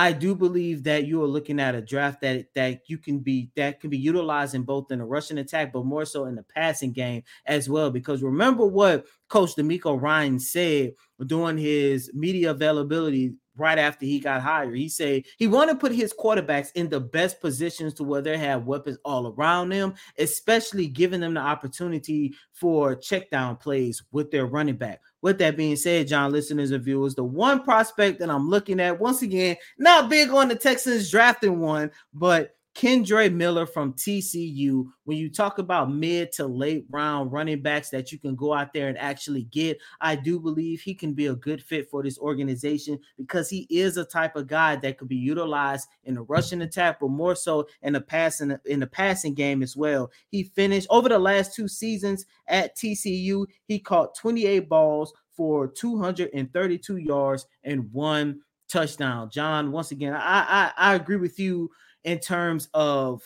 I 0.00 0.12
do 0.12 0.34
believe 0.34 0.84
that 0.84 1.06
you 1.06 1.22
are 1.22 1.26
looking 1.26 1.60
at 1.60 1.74
a 1.74 1.82
draft 1.82 2.22
that 2.22 2.54
that 2.54 2.88
you 2.88 2.96
can 2.96 3.18
be 3.20 3.50
that 3.56 3.80
can 3.80 3.90
be 3.90 3.98
utilized 3.98 4.54
in 4.54 4.62
both 4.62 4.90
in 4.90 4.98
the 5.00 5.04
rushing 5.04 5.38
attack, 5.38 5.72
but 5.72 5.84
more 5.84 6.04
so 6.04 6.24
in 6.24 6.36
the 6.36 6.42
passing 6.42 6.92
game 6.92 7.22
as 7.44 7.68
well. 7.68 7.90
Because 7.90 8.22
remember 8.22 8.64
what 8.64 9.06
Coach 9.28 9.56
DeMeco 9.56 10.00
Ryan 10.00 10.38
said 10.38 10.94
during 11.26 11.58
his 11.58 12.10
media 12.14 12.52
availability 12.52 13.34
right 13.60 13.78
after 13.78 14.06
he 14.06 14.18
got 14.18 14.40
hired. 14.40 14.76
He 14.76 14.88
said 14.88 15.24
he 15.36 15.46
wanted 15.46 15.74
to 15.74 15.78
put 15.78 15.92
his 15.92 16.12
quarterbacks 16.12 16.70
in 16.74 16.88
the 16.88 16.98
best 16.98 17.40
positions 17.40 17.94
to 17.94 18.04
where 18.04 18.22
they 18.22 18.38
have 18.38 18.66
weapons 18.66 18.98
all 19.04 19.28
around 19.28 19.68
them, 19.68 19.94
especially 20.18 20.88
giving 20.88 21.20
them 21.20 21.34
the 21.34 21.40
opportunity 21.40 22.34
for 22.52 22.96
check 22.96 23.30
down 23.30 23.56
plays 23.56 24.02
with 24.10 24.30
their 24.30 24.46
running 24.46 24.76
back. 24.76 25.00
With 25.22 25.38
that 25.38 25.56
being 25.56 25.76
said, 25.76 26.08
John, 26.08 26.32
listeners 26.32 26.70
and 26.70 26.82
viewers, 26.82 27.14
the 27.14 27.24
one 27.24 27.62
prospect 27.62 28.18
that 28.20 28.30
I'm 28.30 28.48
looking 28.48 28.80
at, 28.80 28.98
once 28.98 29.22
again, 29.22 29.56
not 29.78 30.08
big 30.08 30.30
on 30.30 30.48
the 30.48 30.56
Texans 30.56 31.10
drafting 31.10 31.60
one, 31.60 31.90
but 32.14 32.56
Kendre 32.80 33.30
Miller 33.30 33.66
from 33.66 33.92
TCU. 33.92 34.86
When 35.04 35.18
you 35.18 35.28
talk 35.28 35.58
about 35.58 35.92
mid 35.92 36.32
to 36.32 36.46
late 36.46 36.86
round 36.88 37.30
running 37.30 37.60
backs 37.60 37.90
that 37.90 38.10
you 38.10 38.18
can 38.18 38.34
go 38.34 38.54
out 38.54 38.72
there 38.72 38.88
and 38.88 38.96
actually 38.96 39.42
get, 39.42 39.78
I 40.00 40.16
do 40.16 40.40
believe 40.40 40.80
he 40.80 40.94
can 40.94 41.12
be 41.12 41.26
a 41.26 41.34
good 41.34 41.62
fit 41.62 41.90
for 41.90 42.02
this 42.02 42.18
organization 42.18 42.98
because 43.18 43.50
he 43.50 43.66
is 43.68 43.98
a 43.98 44.04
type 44.06 44.34
of 44.34 44.46
guy 44.46 44.76
that 44.76 44.96
could 44.96 45.08
be 45.08 45.16
utilized 45.16 45.88
in 46.04 46.14
the 46.14 46.22
rushing 46.22 46.62
attack, 46.62 47.00
but 47.00 47.10
more 47.10 47.34
so 47.34 47.68
in 47.82 47.92
the 47.92 48.00
passing 48.00 48.56
in 48.64 48.80
the 48.80 48.86
passing 48.86 49.34
game 49.34 49.62
as 49.62 49.76
well. 49.76 50.10
He 50.30 50.44
finished 50.44 50.86
over 50.88 51.10
the 51.10 51.18
last 51.18 51.54
two 51.54 51.68
seasons 51.68 52.24
at 52.48 52.78
TCU. 52.78 53.44
He 53.66 53.78
caught 53.78 54.14
28 54.14 54.70
balls 54.70 55.12
for 55.36 55.68
232 55.68 56.96
yards 56.96 57.46
and 57.62 57.92
one 57.92 58.40
touchdown. 58.70 59.28
John, 59.30 59.70
once 59.70 59.90
again, 59.90 60.14
I 60.14 60.72
I, 60.78 60.92
I 60.92 60.94
agree 60.94 61.16
with 61.16 61.38
you 61.38 61.70
in 62.04 62.18
terms 62.18 62.68
of 62.74 63.22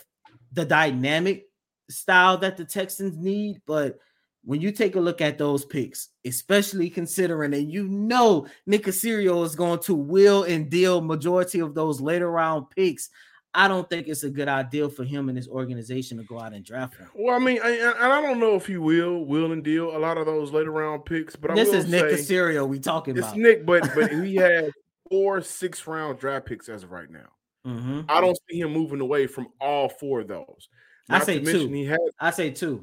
the 0.52 0.64
dynamic 0.64 1.46
style 1.90 2.38
that 2.38 2.56
the 2.56 2.64
Texans 2.64 3.16
need, 3.16 3.60
but 3.66 3.98
when 4.44 4.60
you 4.60 4.72
take 4.72 4.96
a 4.96 5.00
look 5.00 5.20
at 5.20 5.38
those 5.38 5.64
picks, 5.64 6.08
especially 6.26 6.90
considering 6.90 7.54
and 7.54 7.72
you 7.72 7.88
know 7.88 8.46
Nick 8.66 8.84
Caserio 8.84 9.44
is 9.44 9.56
going 9.56 9.80
to 9.80 9.94
will 9.94 10.44
and 10.44 10.70
deal 10.70 11.00
majority 11.00 11.60
of 11.60 11.74
those 11.74 12.00
later 12.00 12.30
round 12.30 12.68
picks, 12.70 13.08
I 13.54 13.68
don't 13.68 13.88
think 13.88 14.08
it's 14.08 14.24
a 14.24 14.30
good 14.30 14.48
idea 14.48 14.88
for 14.88 15.04
him 15.04 15.28
and 15.28 15.38
his 15.38 15.48
organization 15.48 16.18
to 16.18 16.24
go 16.24 16.40
out 16.40 16.52
and 16.52 16.64
draft 16.64 16.96
him. 16.96 17.08
Well, 17.14 17.34
I 17.34 17.38
mean, 17.38 17.60
I, 17.62 17.70
and 17.70 18.12
I 18.12 18.20
don't 18.20 18.40
know 18.40 18.56
if 18.56 18.66
he 18.66 18.76
will 18.76 19.24
will 19.24 19.52
and 19.52 19.62
deal 19.62 19.96
a 19.96 19.98
lot 19.98 20.18
of 20.18 20.26
those 20.26 20.52
later 20.52 20.72
round 20.72 21.04
picks, 21.04 21.37
but 21.37 21.54
this 21.54 21.72
is 21.72 21.88
Nick 21.88 22.04
Caserio 22.04 22.66
we 22.66 22.80
talking 22.80 23.16
it's 23.16 23.26
about. 23.26 23.37
It's 23.37 23.42
Nick, 23.42 23.64
but 23.64 23.94
but 23.94 24.12
he 24.24 24.34
has 24.37 24.70
four 25.08 25.40
six 25.40 25.87
round 25.87 26.18
draft 26.18 26.46
picks 26.46 26.68
as 26.68 26.82
of 26.82 26.90
right 26.90 27.10
now. 27.10 27.28
Mm-hmm. 27.66 28.03
I 28.09 28.20
don't 28.20 28.38
see 28.48 28.61
him 28.61 28.72
moving 28.72 29.00
away 29.00 29.27
from 29.27 29.48
all 29.61 29.88
four 29.88 30.20
of 30.20 30.29
those. 30.29 30.68
Not 31.09 31.22
I 31.22 31.24
say 31.24 31.40
two. 31.40 31.68
He 31.68 31.85
has, 31.87 31.98
I 32.20 32.31
say 32.31 32.50
two. 32.50 32.83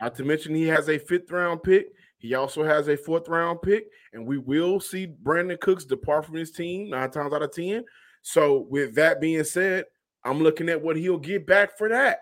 Not 0.00 0.14
to 0.16 0.24
mention 0.24 0.54
he 0.54 0.68
has 0.68 0.88
a 0.88 0.98
fifth 0.98 1.30
round 1.30 1.62
pick. 1.62 1.86
He 2.18 2.34
also 2.34 2.64
has 2.64 2.88
a 2.88 2.96
fourth 2.96 3.28
round 3.28 3.62
pick, 3.62 3.86
and 4.12 4.26
we 4.26 4.38
will 4.38 4.80
see 4.80 5.06
Brandin 5.06 5.60
Cooks 5.60 5.84
depart 5.84 6.26
from 6.26 6.36
his 6.36 6.50
team 6.50 6.90
nine 6.90 7.10
times 7.10 7.32
out 7.32 7.42
of 7.42 7.52
ten. 7.52 7.84
So, 8.22 8.66
with 8.70 8.94
that 8.96 9.20
being 9.20 9.44
said, 9.44 9.84
I'm 10.24 10.42
looking 10.42 10.68
at 10.68 10.82
what 10.82 10.96
he'll 10.96 11.18
get 11.18 11.46
back 11.46 11.78
for 11.78 11.88
that. 11.88 12.18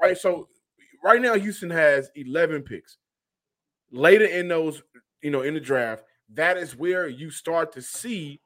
Right. 0.00 0.18
So, 0.18 0.48
right 1.04 1.22
now, 1.22 1.34
Houston 1.34 1.70
has 1.70 2.10
11 2.16 2.62
picks. 2.62 2.96
Later 3.92 4.24
in 4.24 4.48
those, 4.48 4.82
you 5.22 5.30
know, 5.30 5.42
in 5.42 5.54
the 5.54 5.60
draft, 5.60 6.02
that 6.34 6.56
is 6.56 6.74
where 6.74 7.06
you 7.06 7.30
start 7.30 7.72
to 7.74 7.82
see 7.82 8.40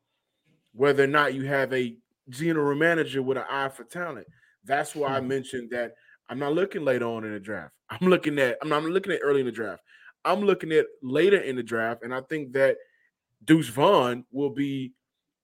whether 0.73 1.05
or 1.05 1.09
not 1.09 1.33
you 1.33 1.47
have 1.47 1.73
a 1.73 1.97
general 2.31 2.75
manager 2.77 3.23
with 3.23 3.39
an 3.39 3.45
eye 3.51 3.69
for 3.69 3.85
talent. 3.85 4.27
That's 4.65 4.95
why 4.95 5.17
I 5.17 5.21
hmm. 5.21 5.29
mentioned 5.29 5.71
that 5.73 5.93
I'm 6.29 6.39
not 6.39 6.55
looking 6.55 6.85
later 6.85 7.07
on 7.07 7.25
in 7.25 7.33
the 7.33 7.41
draft. 7.41 7.75
I'm 7.91 8.09
looking 8.09 8.39
at 8.39 8.57
I'm 8.63 8.69
not 8.69 8.85
looking 8.85 9.13
at 9.13 9.21
early 9.23 9.41
in 9.41 9.47
the 9.47 9.53
draft. 9.53 9.83
I'm 10.25 10.41
looking 10.41 10.73
at 10.73 10.87
later 11.03 11.39
in 11.39 11.57
the 11.57 11.63
draft, 11.63 12.03
and 12.03 12.15
I 12.15 12.21
think 12.23 12.53
that 12.53 12.77
Deuce 13.45 13.69
Vaughn 13.69 14.25
will 14.31 14.51
be 14.51 14.93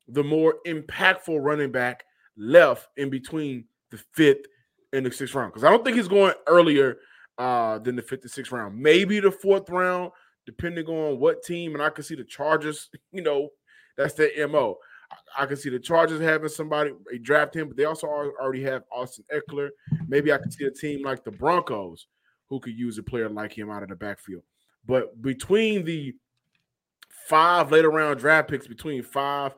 the 0.09 0.23
more 0.23 0.57
impactful 0.67 1.43
running 1.43 1.73
back 1.73 2.05
left 2.37 2.89
in 2.97 3.11
between 3.11 3.65
the 3.91 3.99
fifth 4.13 4.47
and 4.93 5.05
the 5.05 5.11
sixth 5.11 5.35
round. 5.35 5.53
Because 5.53 5.65
I 5.65 5.71
don't 5.71 5.85
think 5.85 5.97
he's 5.97 6.09
going 6.09 6.35
earlier 6.47 6.99
uh, 7.39 7.79
than 7.79 7.97
the 7.97 8.03
fifth 8.03 8.23
and 8.23 8.31
sixth 8.31 8.53
round. 8.53 8.79
Maybe 8.79 9.21
the 9.21 9.31
fourth 9.31 9.69
round, 9.69 10.13
depending 10.45 10.87
on 10.87 11.19
what 11.19 11.43
team. 11.43 11.75
And 11.75 11.83
I 11.83 11.91
can 11.91 12.05
see 12.05 12.15
the 12.15 12.25
Chargers, 12.25 12.89
you 13.13 13.23
know, 13.23 13.49
that's 13.97 14.15
their 14.15 14.47
MO. 14.49 14.77
I 15.39 15.47
can 15.47 15.57
see 15.57 15.71
the 15.71 15.79
Chargers 15.79 16.21
having 16.21 16.49
somebody 16.49 16.93
draft 17.23 17.55
him, 17.55 17.69
but 17.69 17.77
they 17.77 17.85
also 17.85 18.07
already 18.07 18.63
have 18.63 18.85
Austin 18.91 19.25
Ekeler. 19.33 19.69
Maybe 20.09 20.33
I 20.33 20.39
can 20.39 20.51
see 20.51 20.65
a 20.65 20.71
team 20.71 21.05
like 21.05 21.25
the 21.25 21.31
Broncos 21.31 22.07
who 22.49 22.61
could 22.61 22.75
use 22.75 22.99
a 22.99 23.03
player 23.03 23.29
like 23.29 23.53
him 23.53 23.71
out 23.71 23.83
of 23.83 23.89
the 23.89 23.97
backfield. 23.97 24.43
But 24.87 25.21
between 25.21 25.85
the 25.85 26.15
five 27.29 27.73
later 27.73 27.91
round 27.91 28.19
draft 28.19 28.49
picks, 28.49 28.67
between 28.67 29.03
five, 29.03 29.55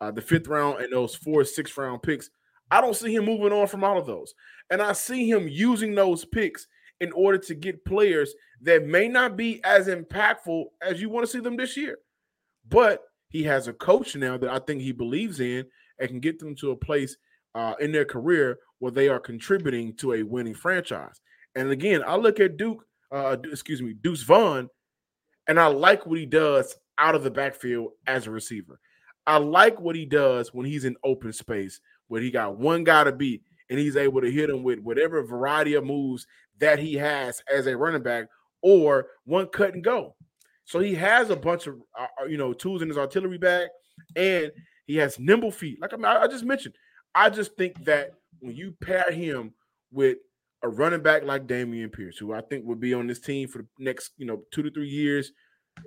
uh, 0.00 0.10
the 0.10 0.20
fifth 0.20 0.48
round, 0.48 0.82
and 0.82 0.92
those 0.92 1.14
four 1.14 1.44
six 1.44 1.76
round 1.76 2.02
picks, 2.02 2.30
I 2.70 2.80
don't 2.80 2.96
see 2.96 3.14
him 3.14 3.24
moving 3.24 3.52
on 3.52 3.68
from 3.68 3.84
all 3.84 3.98
of 3.98 4.06
those. 4.06 4.34
And 4.70 4.82
I 4.82 4.92
see 4.92 5.30
him 5.30 5.48
using 5.48 5.94
those 5.94 6.24
picks 6.24 6.66
in 7.00 7.12
order 7.12 7.38
to 7.38 7.54
get 7.54 7.84
players 7.84 8.34
that 8.62 8.86
may 8.86 9.08
not 9.08 9.36
be 9.36 9.62
as 9.64 9.88
impactful 9.88 10.64
as 10.80 11.00
you 11.00 11.10
want 11.10 11.26
to 11.26 11.30
see 11.30 11.40
them 11.40 11.56
this 11.56 11.76
year. 11.76 11.98
But 12.68 13.02
he 13.32 13.42
has 13.44 13.66
a 13.66 13.72
coach 13.72 14.14
now 14.14 14.36
that 14.36 14.50
I 14.50 14.58
think 14.58 14.82
he 14.82 14.92
believes 14.92 15.40
in 15.40 15.64
and 15.98 16.08
can 16.08 16.20
get 16.20 16.38
them 16.38 16.54
to 16.56 16.70
a 16.70 16.76
place 16.76 17.16
uh, 17.54 17.74
in 17.80 17.90
their 17.90 18.04
career 18.04 18.58
where 18.78 18.92
they 18.92 19.08
are 19.08 19.18
contributing 19.18 19.94
to 19.96 20.12
a 20.12 20.22
winning 20.22 20.54
franchise. 20.54 21.20
And 21.54 21.70
again, 21.70 22.02
I 22.06 22.16
look 22.16 22.40
at 22.40 22.56
Duke, 22.56 22.84
uh, 23.10 23.36
excuse 23.50 23.82
me, 23.82 23.94
Deuce 23.94 24.22
Vaughn, 24.22 24.68
and 25.48 25.58
I 25.58 25.66
like 25.66 26.06
what 26.06 26.18
he 26.18 26.26
does 26.26 26.76
out 26.98 27.14
of 27.14 27.24
the 27.24 27.30
backfield 27.30 27.92
as 28.06 28.26
a 28.26 28.30
receiver. 28.30 28.78
I 29.26 29.38
like 29.38 29.80
what 29.80 29.96
he 29.96 30.04
does 30.04 30.52
when 30.52 30.66
he's 30.66 30.84
in 30.84 30.96
open 31.04 31.32
space, 31.32 31.80
where 32.08 32.20
he 32.20 32.30
got 32.30 32.58
one 32.58 32.84
guy 32.84 33.04
to 33.04 33.12
beat 33.12 33.42
and 33.70 33.78
he's 33.78 33.96
able 33.96 34.20
to 34.20 34.30
hit 34.30 34.50
him 34.50 34.62
with 34.62 34.80
whatever 34.80 35.22
variety 35.22 35.74
of 35.74 35.84
moves 35.84 36.26
that 36.58 36.78
he 36.78 36.94
has 36.94 37.42
as 37.52 37.66
a 37.66 37.76
running 37.76 38.02
back 38.02 38.26
or 38.62 39.06
one 39.24 39.46
cut 39.46 39.74
and 39.74 39.84
go. 39.84 40.14
So 40.72 40.80
he 40.80 40.94
has 40.94 41.28
a 41.28 41.36
bunch 41.36 41.66
of 41.66 41.74
uh, 41.98 42.06
uh 42.18 42.24
you 42.24 42.38
know 42.38 42.54
tools 42.54 42.80
in 42.80 42.88
his 42.88 42.96
artillery 42.96 43.36
bag, 43.36 43.68
and 44.16 44.50
he 44.86 44.96
has 44.96 45.18
nimble 45.18 45.50
feet. 45.50 45.78
Like 45.82 45.92
I, 45.92 45.96
mean, 45.96 46.06
I 46.06 46.26
just 46.26 46.46
mentioned, 46.46 46.76
I 47.14 47.28
just 47.28 47.54
think 47.58 47.84
that 47.84 48.12
when 48.40 48.56
you 48.56 48.74
pair 48.80 49.12
him 49.12 49.52
with 49.90 50.16
a 50.62 50.70
running 50.70 51.02
back 51.02 51.24
like 51.24 51.46
Dameon 51.46 51.92
Pierce, 51.92 52.16
who 52.16 52.32
I 52.32 52.40
think 52.40 52.64
will 52.64 52.76
be 52.76 52.94
on 52.94 53.06
this 53.06 53.20
team 53.20 53.48
for 53.48 53.58
the 53.58 53.66
next 53.78 54.12
you 54.16 54.24
know 54.24 54.44
two 54.50 54.62
to 54.62 54.70
three 54.70 54.88
years, 54.88 55.32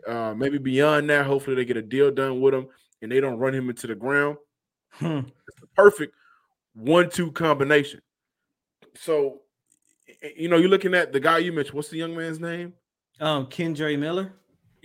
uh, 0.08 0.36
maybe 0.38 0.60
beyond 0.60 1.10
that. 1.10 1.26
Hopefully, 1.26 1.56
they 1.56 1.66
get 1.66 1.78
a 1.78 1.82
deal 1.82 2.12
done 2.12 2.40
with 2.40 2.54
him 2.54 2.68
and 3.02 3.12
they 3.12 3.20
don't 3.20 3.40
run 3.40 3.56
him 3.56 3.72
into 3.72 3.88
the 3.88 3.96
ground. 3.96 4.38
Hmm. 4.92 5.22
It's 5.48 5.62
the 5.62 5.68
perfect 5.76 6.14
one-two 6.76 7.32
combination. 7.32 8.02
So, 8.94 9.42
you 10.38 10.48
know, 10.48 10.58
you're 10.58 10.70
looking 10.70 10.94
at 10.94 11.12
the 11.12 11.20
guy 11.20 11.40
you 11.40 11.52
mentioned. 11.52 11.76
What's 11.76 11.90
the 11.90 11.98
young 11.98 12.16
man's 12.16 12.40
name? 12.40 12.74
Um, 13.20 13.48
Kendre 13.48 13.98
Miller. 13.98 14.32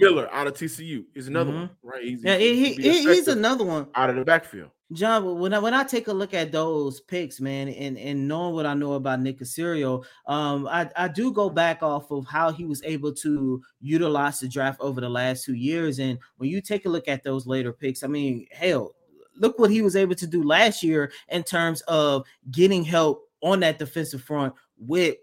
Miller 0.00 0.28
out 0.32 0.46
of 0.46 0.54
TCU 0.54 1.04
is 1.14 1.28
another 1.28 1.50
mm-hmm. 1.50 1.60
one, 1.60 1.70
right? 1.82 2.02
He's, 2.04 2.24
yeah, 2.24 2.36
he, 2.36 2.74
he 2.74 3.02
he's 3.02 3.28
another 3.28 3.64
one 3.64 3.88
out 3.94 4.10
of 4.10 4.16
the 4.16 4.24
backfield. 4.24 4.70
John, 4.92 5.38
when 5.38 5.54
I 5.54 5.60
when 5.60 5.72
I 5.72 5.84
take 5.84 6.08
a 6.08 6.12
look 6.12 6.34
at 6.34 6.50
those 6.50 7.00
picks, 7.00 7.40
man, 7.40 7.68
and 7.68 7.96
and 7.96 8.26
knowing 8.26 8.54
what 8.54 8.66
I 8.66 8.74
know 8.74 8.94
about 8.94 9.20
Nick 9.20 9.38
Caserio, 9.38 10.04
um, 10.26 10.66
I 10.66 10.90
I 10.96 11.06
do 11.06 11.32
go 11.32 11.48
back 11.48 11.82
off 11.82 12.10
of 12.10 12.26
how 12.26 12.50
he 12.50 12.64
was 12.64 12.82
able 12.82 13.12
to 13.14 13.62
utilize 13.80 14.40
the 14.40 14.48
draft 14.48 14.80
over 14.80 15.00
the 15.00 15.08
last 15.08 15.44
two 15.44 15.54
years, 15.54 16.00
and 16.00 16.18
when 16.38 16.50
you 16.50 16.60
take 16.60 16.86
a 16.86 16.88
look 16.88 17.06
at 17.06 17.22
those 17.22 17.46
later 17.46 17.72
picks, 17.72 18.02
I 18.02 18.08
mean, 18.08 18.46
hell, 18.50 18.96
look 19.36 19.60
what 19.60 19.70
he 19.70 19.82
was 19.82 19.94
able 19.94 20.16
to 20.16 20.26
do 20.26 20.42
last 20.42 20.82
year 20.82 21.12
in 21.28 21.44
terms 21.44 21.82
of 21.82 22.26
getting 22.50 22.82
help 22.82 23.28
on 23.42 23.60
that 23.60 23.78
defensive 23.78 24.22
front 24.22 24.54
with 24.76 25.16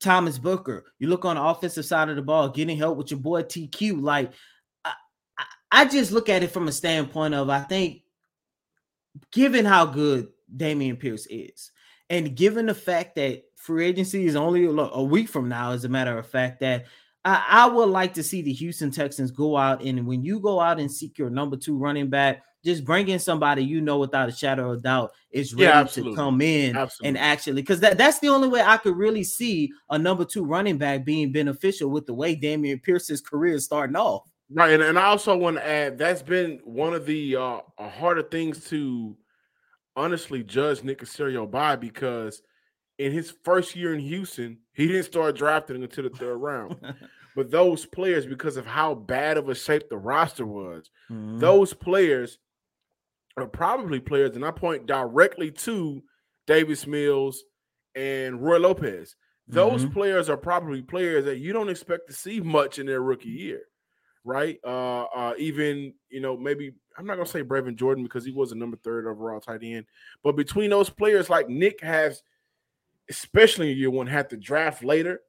Thomas 0.00 0.38
Booker. 0.38 0.84
You 0.98 1.08
look 1.08 1.24
on 1.24 1.36
the 1.36 1.42
offensive 1.42 1.84
side 1.84 2.08
of 2.08 2.16
the 2.16 2.22
ball, 2.22 2.48
getting 2.48 2.76
help 2.76 2.98
with 2.98 3.10
your 3.10 3.20
boy 3.20 3.42
TQ. 3.42 4.00
Like, 4.00 4.32
I, 4.84 4.92
I 5.70 5.84
just 5.86 6.12
look 6.12 6.28
at 6.28 6.42
it 6.42 6.50
from 6.50 6.68
a 6.68 6.72
standpoint 6.72 7.34
of 7.34 7.50
I 7.50 7.60
think, 7.60 8.02
given 9.32 9.64
how 9.64 9.86
good 9.86 10.28
Dameon 10.54 10.98
Pierce 10.98 11.26
is, 11.28 11.72
and 12.08 12.36
given 12.36 12.66
the 12.66 12.74
fact 12.74 13.16
that 13.16 13.42
free 13.56 13.86
agency 13.86 14.26
is 14.26 14.36
only 14.36 14.64
a 14.64 15.02
week 15.02 15.28
from 15.28 15.48
now, 15.48 15.72
as 15.72 15.84
a 15.84 15.88
matter 15.88 16.16
of 16.16 16.26
fact, 16.26 16.60
that 16.60 16.86
I, 17.24 17.44
I 17.48 17.66
would 17.66 17.88
like 17.88 18.14
to 18.14 18.22
see 18.22 18.42
the 18.42 18.52
Houston 18.52 18.90
Texans 18.90 19.30
go 19.30 19.56
out 19.56 19.82
and 19.82 20.06
when 20.06 20.22
you 20.22 20.40
go 20.40 20.60
out 20.60 20.80
and 20.80 20.90
seek 20.90 21.18
your 21.18 21.30
number 21.30 21.56
two 21.56 21.76
running 21.76 22.08
back, 22.08 22.42
just 22.64 22.84
bringing 22.84 23.18
somebody 23.18 23.62
you 23.62 23.80
know 23.80 23.98
without 23.98 24.28
a 24.28 24.32
shadow 24.32 24.72
of 24.72 24.82
doubt 24.82 25.12
is 25.30 25.54
ready 25.54 25.64
yeah, 25.64 25.84
to 25.84 26.14
come 26.14 26.40
in 26.40 26.76
absolutely. 26.76 27.08
and 27.08 27.18
actually 27.18 27.62
because 27.62 27.80
that, 27.80 27.96
that's 27.96 28.18
the 28.18 28.28
only 28.28 28.48
way 28.48 28.60
I 28.60 28.76
could 28.76 28.96
really 28.96 29.24
see 29.24 29.70
a 29.90 29.98
number 29.98 30.24
two 30.24 30.44
running 30.44 30.78
back 30.78 31.04
being 31.04 31.32
beneficial 31.32 31.90
with 31.90 32.06
the 32.06 32.14
way 32.14 32.34
Dameon 32.34 32.82
Pierce's 32.82 33.20
career 33.20 33.54
is 33.54 33.64
starting 33.64 33.96
off. 33.96 34.28
Right, 34.50 34.72
and, 34.72 34.82
and 34.82 34.98
I 34.98 35.04
also 35.04 35.36
want 35.36 35.56
to 35.56 35.66
add 35.66 35.98
that's 35.98 36.22
been 36.22 36.60
one 36.64 36.94
of 36.94 37.04
the 37.04 37.36
uh, 37.36 37.60
harder 37.78 38.22
things 38.22 38.64
to 38.70 39.16
honestly 39.94 40.42
judge 40.42 40.82
Nick 40.82 41.00
Caserio 41.00 41.50
by 41.50 41.76
because 41.76 42.40
in 42.98 43.12
his 43.12 43.32
first 43.44 43.76
year 43.76 43.94
in 43.94 44.00
Houston, 44.00 44.58
he 44.72 44.86
didn't 44.86 45.04
start 45.04 45.36
drafting 45.36 45.82
until 45.82 46.04
the 46.04 46.10
third 46.10 46.36
round. 46.36 46.76
but 47.36 47.50
those 47.50 47.86
players, 47.86 48.26
because 48.26 48.56
of 48.56 48.66
how 48.66 48.94
bad 48.94 49.36
of 49.36 49.48
a 49.48 49.54
shape 49.54 49.88
the 49.88 49.96
roster 49.96 50.46
was, 50.46 50.90
mm-hmm. 51.10 51.38
those 51.38 51.72
players 51.72 52.38
are 53.40 53.46
probably 53.48 54.00
players, 54.00 54.36
and 54.36 54.44
I 54.44 54.50
point 54.50 54.86
directly 54.86 55.50
to 55.50 56.02
Davis 56.46 56.86
Mills 56.86 57.44
and 57.94 58.42
Roy 58.42 58.58
Lopez. 58.58 59.16
Those 59.46 59.84
mm-hmm. 59.84 59.92
players 59.92 60.28
are 60.28 60.36
probably 60.36 60.82
players 60.82 61.24
that 61.24 61.38
you 61.38 61.52
don't 61.52 61.70
expect 61.70 62.08
to 62.08 62.12
see 62.12 62.40
much 62.40 62.78
in 62.78 62.86
their 62.86 63.00
rookie 63.00 63.30
year, 63.30 63.62
right? 64.24 64.58
Uh, 64.64 65.04
uh, 65.04 65.34
even 65.38 65.94
you 66.10 66.20
know 66.20 66.36
maybe 66.36 66.72
I'm 66.98 67.06
not 67.06 67.14
gonna 67.14 67.26
say 67.26 67.42
Brevin 67.42 67.76
Jordan 67.76 68.04
because 68.04 68.24
he 68.24 68.32
was 68.32 68.52
a 68.52 68.56
number 68.56 68.76
third 68.76 69.06
overall 69.06 69.40
tight 69.40 69.62
end, 69.62 69.86
but 70.22 70.36
between 70.36 70.70
those 70.70 70.90
players, 70.90 71.30
like 71.30 71.48
Nick 71.48 71.80
has, 71.80 72.22
especially 73.08 73.72
in 73.72 73.78
year 73.78 73.90
one, 73.90 74.06
had 74.06 74.28
to 74.30 74.36
draft 74.36 74.84
later, 74.84 75.20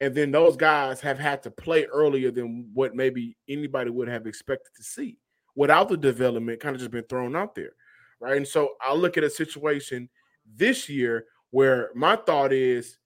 and 0.00 0.14
then 0.14 0.30
those 0.30 0.56
guys 0.56 1.00
have 1.00 1.18
had 1.18 1.42
to 1.42 1.50
play 1.50 1.84
earlier 1.86 2.30
than 2.30 2.70
what 2.74 2.94
maybe 2.94 3.36
anybody 3.48 3.90
would 3.90 4.08
have 4.08 4.26
expected 4.26 4.70
to 4.76 4.84
see 4.84 5.18
without 5.54 5.88
the 5.88 5.96
development 5.96 6.60
kind 6.60 6.74
of 6.74 6.80
just 6.80 6.90
been 6.90 7.04
thrown 7.04 7.36
out 7.36 7.54
there. 7.54 7.72
Right. 8.20 8.36
And 8.36 8.46
so 8.46 8.70
I 8.80 8.94
look 8.94 9.16
at 9.16 9.24
a 9.24 9.30
situation 9.30 10.08
this 10.56 10.88
year 10.88 11.26
where 11.50 11.90
my 11.94 12.16
thought 12.16 12.52
is, 12.52 12.98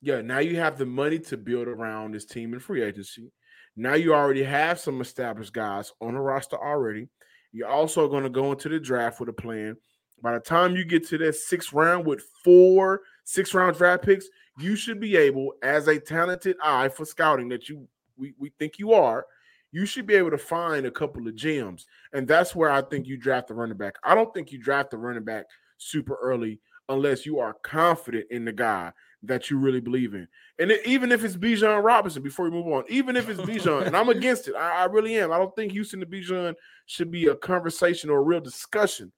yeah, 0.00 0.20
now 0.20 0.38
you 0.38 0.56
have 0.56 0.78
the 0.78 0.86
money 0.86 1.18
to 1.20 1.36
build 1.36 1.68
around 1.68 2.12
this 2.12 2.24
team 2.24 2.54
in 2.54 2.60
free 2.60 2.82
agency. 2.82 3.32
Now 3.76 3.94
you 3.94 4.14
already 4.14 4.42
have 4.42 4.80
some 4.80 5.00
established 5.00 5.52
guys 5.52 5.92
on 6.00 6.14
the 6.14 6.20
roster 6.20 6.56
already. 6.56 7.08
You're 7.52 7.68
also 7.68 8.08
going 8.08 8.24
to 8.24 8.30
go 8.30 8.52
into 8.52 8.68
the 8.68 8.80
draft 8.80 9.20
with 9.20 9.28
a 9.28 9.32
plan. 9.32 9.76
By 10.22 10.34
the 10.34 10.40
time 10.40 10.74
you 10.74 10.84
get 10.84 11.06
to 11.08 11.18
that 11.18 11.36
sixth 11.36 11.72
round 11.72 12.04
with 12.04 12.22
four 12.44 13.02
six 13.24 13.54
round 13.54 13.76
draft 13.76 14.04
picks, 14.04 14.26
you 14.58 14.74
should 14.74 15.00
be 15.00 15.16
able, 15.16 15.52
as 15.62 15.86
a 15.86 16.00
talented 16.00 16.56
eye 16.62 16.88
for 16.88 17.04
scouting 17.04 17.48
that 17.50 17.68
you 17.68 17.86
we, 18.16 18.34
we 18.38 18.50
think 18.58 18.78
you 18.78 18.92
are, 18.92 19.24
you 19.72 19.86
should 19.86 20.06
be 20.06 20.14
able 20.14 20.30
to 20.30 20.38
find 20.38 20.86
a 20.86 20.90
couple 20.90 21.26
of 21.26 21.34
gems. 21.34 21.86
And 22.12 22.26
that's 22.26 22.54
where 22.54 22.70
I 22.70 22.82
think 22.82 23.06
you 23.06 23.16
draft 23.16 23.48
the 23.48 23.54
running 23.54 23.76
back. 23.76 23.96
I 24.02 24.14
don't 24.14 24.32
think 24.32 24.52
you 24.52 24.58
draft 24.58 24.90
the 24.90 24.98
running 24.98 25.24
back 25.24 25.46
super 25.76 26.16
early 26.20 26.60
unless 26.88 27.26
you 27.26 27.38
are 27.38 27.54
confident 27.62 28.26
in 28.30 28.44
the 28.44 28.52
guy 28.52 28.92
that 29.22 29.50
you 29.50 29.58
really 29.58 29.80
believe 29.80 30.14
in. 30.14 30.26
And 30.58 30.70
it, 30.70 30.86
even 30.86 31.12
if 31.12 31.24
it's 31.24 31.36
Bijan 31.36 31.82
Robinson, 31.82 32.22
before 32.22 32.46
we 32.46 32.50
move 32.50 32.66
on, 32.68 32.84
even 32.88 33.16
if 33.16 33.28
it's 33.28 33.40
Bijan, 33.40 33.86
and 33.86 33.96
I'm 33.96 34.08
against 34.08 34.48
it, 34.48 34.54
I, 34.54 34.82
I, 34.82 34.84
really 34.84 35.16
am. 35.18 35.32
I 35.32 35.38
don't 35.38 35.54
think 35.54 35.72
Houston 35.72 36.00
to 36.00 36.06
Bijan 36.06 36.54
should 36.86 37.10
be 37.10 37.26
a 37.26 37.34
conversation 37.34 38.10
or 38.10 38.18
a 38.18 38.22
real 38.22 38.40
discussion. 38.40 39.12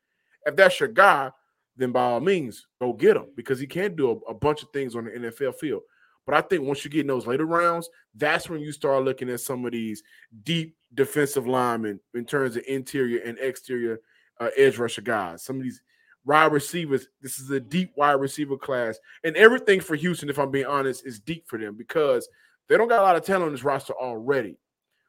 If 0.46 0.56
that's 0.56 0.80
your 0.80 0.88
guy, 0.88 1.30
then 1.76 1.92
by 1.92 2.02
all 2.02 2.20
means, 2.20 2.66
go 2.80 2.92
get 2.92 3.16
him 3.16 3.26
because 3.36 3.60
he 3.60 3.66
can 3.66 3.94
do 3.94 4.10
a, 4.10 4.30
a 4.30 4.34
bunch 4.34 4.62
of 4.62 4.70
things 4.70 4.96
on 4.96 5.04
the 5.04 5.10
NFL 5.10 5.54
field. 5.56 5.82
But 6.30 6.44
I 6.44 6.46
think 6.46 6.62
once 6.62 6.84
you 6.84 6.92
get 6.92 7.00
in 7.00 7.06
those 7.08 7.26
later 7.26 7.44
rounds, 7.44 7.90
that's 8.14 8.48
when 8.48 8.60
you 8.60 8.70
start 8.70 9.02
looking 9.02 9.28
at 9.30 9.40
some 9.40 9.64
of 9.64 9.72
these 9.72 10.04
deep 10.44 10.76
defensive 10.94 11.48
linemen 11.48 11.98
in 12.14 12.24
terms 12.24 12.54
of 12.54 12.62
interior 12.68 13.20
and 13.24 13.36
exterior 13.40 13.98
uh, 14.38 14.50
edge 14.56 14.78
rusher 14.78 15.02
guys. 15.02 15.42
Some 15.42 15.56
of 15.56 15.64
these 15.64 15.82
wide 16.24 16.52
receivers. 16.52 17.08
This 17.20 17.40
is 17.40 17.50
a 17.50 17.58
deep 17.58 17.90
wide 17.96 18.12
receiver 18.12 18.56
class, 18.56 18.96
and 19.24 19.34
everything 19.34 19.80
for 19.80 19.96
Houston, 19.96 20.30
if 20.30 20.38
I'm 20.38 20.52
being 20.52 20.66
honest, 20.66 21.04
is 21.04 21.18
deep 21.18 21.48
for 21.48 21.58
them 21.58 21.74
because 21.76 22.28
they 22.68 22.76
don't 22.76 22.86
got 22.86 23.00
a 23.00 23.02
lot 23.02 23.16
of 23.16 23.24
talent 23.24 23.46
on 23.46 23.50
this 23.52 23.64
roster 23.64 23.94
already, 23.94 24.56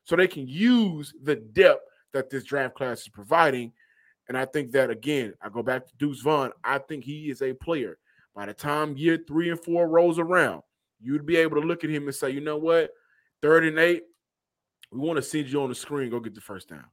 so 0.06 0.16
they 0.16 0.28
can 0.28 0.48
use 0.48 1.14
the 1.22 1.36
depth 1.36 1.84
that 2.14 2.32
this 2.32 2.46
draft 2.46 2.74
class 2.74 3.02
is 3.02 3.10
providing. 3.10 3.74
And 4.28 4.36
I 4.36 4.46
think 4.46 4.72
that 4.72 4.90
again, 4.90 5.36
I 5.40 5.50
go 5.50 5.62
back 5.62 5.86
to 5.86 5.94
Deuce 6.00 6.22
Vaughn. 6.22 6.52
I 6.64 6.80
think 6.80 7.04
he 7.04 7.30
is 7.30 7.44
a 7.44 7.54
player. 7.54 8.00
By 8.34 8.48
the 8.48 8.56
time 8.56 8.98
year 8.98 9.20
three 9.28 9.52
and 9.52 9.64
four 9.64 9.88
rolls 9.88 10.18
around, 10.18 10.64
you'd 11.02 11.26
be 11.26 11.38
able 11.38 11.60
to 11.60 11.68
look 11.68 11.84
at 11.84 11.90
him 11.90 12.04
and 12.04 12.16
say, 12.16 12.30
you 12.30 12.42
know 12.42 12.58
what, 12.58 12.92
third 13.42 13.66
and 13.66 13.80
eight, 13.80 14.04
we 14.92 15.00
want 15.00 15.18
to 15.18 15.22
send 15.22 15.48
you 15.48 15.62
on 15.62 15.70
the 15.70 15.76
screen, 15.76 16.10
go 16.10 16.20
get 16.20 16.36
the 16.36 16.42
first 16.42 16.70
down. 16.70 16.86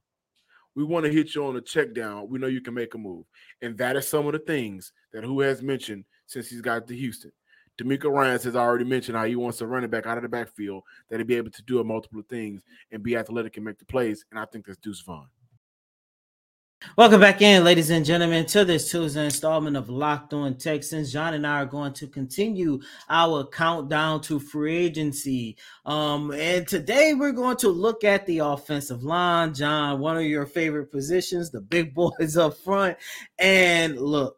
We 0.75 0.83
want 0.83 1.05
to 1.05 1.11
hit 1.11 1.35
you 1.35 1.45
on 1.45 1.55
a 1.55 1.61
check 1.61 1.93
down. 1.93 2.29
We 2.29 2.39
know 2.39 2.47
you 2.47 2.61
can 2.61 2.73
make 2.73 2.93
a 2.93 2.97
move. 2.97 3.25
And 3.61 3.77
that 3.79 3.97
is 3.97 4.07
some 4.07 4.27
of 4.27 4.33
the 4.33 4.39
things 4.39 4.93
that 5.11 5.23
who 5.23 5.41
has 5.41 5.61
mentioned 5.61 6.05
since 6.27 6.49
he's 6.49 6.61
got 6.61 6.87
to 6.87 6.95
Houston. 6.95 7.31
DeMeco 7.81 8.11
Ryans 8.11 8.43
has 8.43 8.55
already 8.55 8.83
mentioned 8.83 9.17
how 9.17 9.25
he 9.25 9.35
wants 9.35 9.57
to 9.59 9.67
run 9.67 9.83
it 9.83 9.91
back 9.91 10.05
out 10.05 10.17
of 10.17 10.23
the 10.23 10.29
backfield, 10.29 10.83
that 11.09 11.17
he'll 11.17 11.25
be 11.25 11.35
able 11.35 11.51
to 11.51 11.61
do 11.63 11.79
a 11.79 11.83
multiple 11.83 12.21
things 12.29 12.61
and 12.91 13.01
be 13.01 13.15
athletic 13.15 13.57
and 13.57 13.65
make 13.65 13.79
the 13.79 13.85
plays. 13.85 14.25
And 14.31 14.39
I 14.39 14.45
think 14.45 14.65
that's 14.65 14.77
Deuce 14.77 15.01
Vaughn. 15.01 15.27
Welcome 16.95 17.19
back 17.19 17.41
in, 17.41 17.65
ladies 17.65 17.89
and 17.89 18.05
gentlemen, 18.05 18.45
to 18.47 18.63
this 18.63 18.89
Tuesday 18.89 19.25
installment 19.25 19.75
of 19.75 19.89
Locked 19.89 20.33
On 20.33 20.55
Texans. 20.55 21.11
John 21.11 21.33
and 21.33 21.45
I 21.45 21.61
are 21.61 21.65
going 21.65 21.91
to 21.93 22.07
continue 22.07 22.79
our 23.09 23.45
countdown 23.45 24.21
to 24.21 24.39
free 24.39 24.77
agency. 24.77 25.57
Um, 25.85 26.31
and 26.31 26.65
today 26.65 27.13
we're 27.13 27.33
going 27.33 27.57
to 27.57 27.67
look 27.67 28.05
at 28.05 28.25
the 28.25 28.39
offensive 28.39 29.03
line. 29.03 29.53
John, 29.53 29.99
one 29.99 30.15
of 30.15 30.23
your 30.23 30.45
favorite 30.45 30.89
positions, 30.89 31.51
the 31.51 31.59
big 31.59 31.93
boys 31.93 32.37
up 32.37 32.57
front. 32.57 32.97
And 33.37 33.99
look, 33.99 34.37